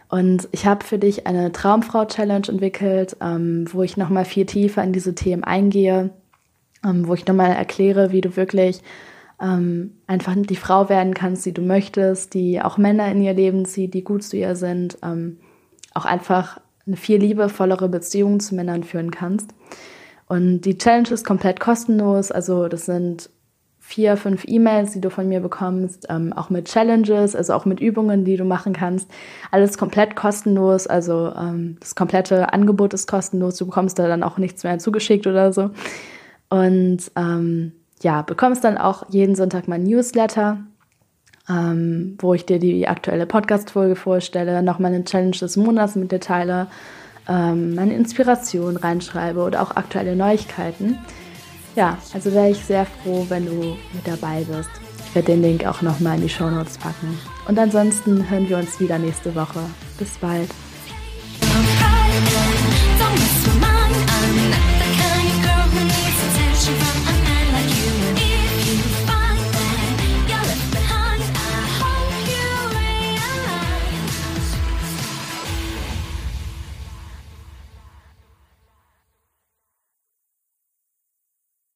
Und 0.08 0.48
ich 0.50 0.66
habe 0.66 0.84
für 0.84 0.98
dich 0.98 1.28
eine 1.28 1.52
Traumfrau-Challenge 1.52 2.48
entwickelt, 2.48 3.16
ähm, 3.20 3.66
wo 3.70 3.84
ich 3.84 3.96
nochmal 3.96 4.24
viel 4.24 4.44
tiefer 4.44 4.82
in 4.82 4.92
diese 4.92 5.14
Themen 5.14 5.44
eingehe, 5.44 6.10
ähm, 6.84 7.06
wo 7.06 7.14
ich 7.14 7.28
nochmal 7.28 7.52
erkläre, 7.52 8.10
wie 8.10 8.22
du 8.22 8.34
wirklich 8.34 8.82
ähm, 9.40 9.98
einfach 10.08 10.34
die 10.36 10.56
Frau 10.56 10.88
werden 10.88 11.14
kannst, 11.14 11.46
die 11.46 11.54
du 11.54 11.62
möchtest, 11.62 12.34
die 12.34 12.60
auch 12.60 12.76
Männer 12.76 13.08
in 13.12 13.22
ihr 13.22 13.34
Leben 13.34 13.66
zieht, 13.66 13.94
die 13.94 14.02
gut 14.02 14.24
zu 14.24 14.36
ihr 14.36 14.56
sind, 14.56 14.98
ähm, 15.04 15.36
auch 15.94 16.06
einfach 16.06 16.58
eine 16.90 16.96
viel 16.96 17.20
liebevollere 17.20 17.88
Beziehung 17.88 18.40
zu 18.40 18.56
Männern 18.56 18.82
führen 18.82 19.12
kannst. 19.12 19.50
Und 20.26 20.62
die 20.62 20.76
Challenge 20.76 21.10
ist 21.10 21.24
komplett 21.24 21.60
kostenlos. 21.60 22.32
Also 22.32 22.66
das 22.66 22.86
sind 22.86 23.30
vier, 23.78 24.16
fünf 24.16 24.44
E-Mails, 24.46 24.92
die 24.92 25.00
du 25.00 25.10
von 25.10 25.28
mir 25.28 25.40
bekommst, 25.40 26.06
ähm, 26.08 26.32
auch 26.32 26.50
mit 26.50 26.66
Challenges, 26.66 27.34
also 27.34 27.54
auch 27.54 27.64
mit 27.64 27.80
Übungen, 27.80 28.24
die 28.24 28.36
du 28.36 28.44
machen 28.44 28.72
kannst. 28.72 29.08
Alles 29.50 29.78
komplett 29.78 30.16
kostenlos. 30.16 30.86
Also 30.86 31.32
ähm, 31.36 31.76
das 31.80 31.94
komplette 31.94 32.52
Angebot 32.52 32.92
ist 32.92 33.06
kostenlos. 33.06 33.56
Du 33.56 33.66
bekommst 33.66 33.98
da 33.98 34.08
dann 34.08 34.22
auch 34.22 34.38
nichts 34.38 34.64
mehr 34.64 34.78
zugeschickt 34.78 35.26
oder 35.26 35.52
so. 35.52 35.70
Und 36.48 37.10
ähm, 37.16 37.72
ja, 38.02 38.22
bekommst 38.22 38.64
dann 38.64 38.78
auch 38.78 39.04
jeden 39.10 39.36
Sonntag 39.36 39.68
mein 39.68 39.84
Newsletter 39.84 40.58
ähm, 41.50 42.16
wo 42.18 42.34
ich 42.34 42.46
dir 42.46 42.58
die 42.58 42.86
aktuelle 42.86 43.26
Podcast-Folge 43.26 43.96
vorstelle, 43.96 44.62
noch 44.62 44.78
meine 44.78 45.04
Challenge 45.04 45.36
des 45.36 45.56
Monats 45.56 45.96
mit 45.96 46.12
dir 46.12 46.20
teile, 46.20 46.68
ähm, 47.28 47.74
meine 47.74 47.94
Inspiration 47.94 48.76
reinschreibe 48.76 49.40
oder 49.40 49.62
auch 49.62 49.72
aktuelle 49.72 50.16
Neuigkeiten. 50.16 50.98
Ja, 51.76 51.98
also 52.14 52.32
wäre 52.32 52.50
ich 52.50 52.64
sehr 52.64 52.86
froh, 52.86 53.26
wenn 53.28 53.46
du 53.46 53.76
mit 53.92 54.06
dabei 54.06 54.44
bist. 54.44 54.70
Ich 55.06 55.14
werde 55.14 55.32
den 55.32 55.42
Link 55.42 55.66
auch 55.66 55.82
nochmal 55.82 56.16
in 56.16 56.22
die 56.22 56.28
Show 56.28 56.50
Notes 56.50 56.78
packen. 56.78 57.18
Und 57.48 57.58
ansonsten 57.58 58.28
hören 58.30 58.48
wir 58.48 58.58
uns 58.58 58.78
wieder 58.78 58.98
nächste 58.98 59.34
Woche. 59.34 59.60
Bis 59.98 60.18
bald. 60.18 60.50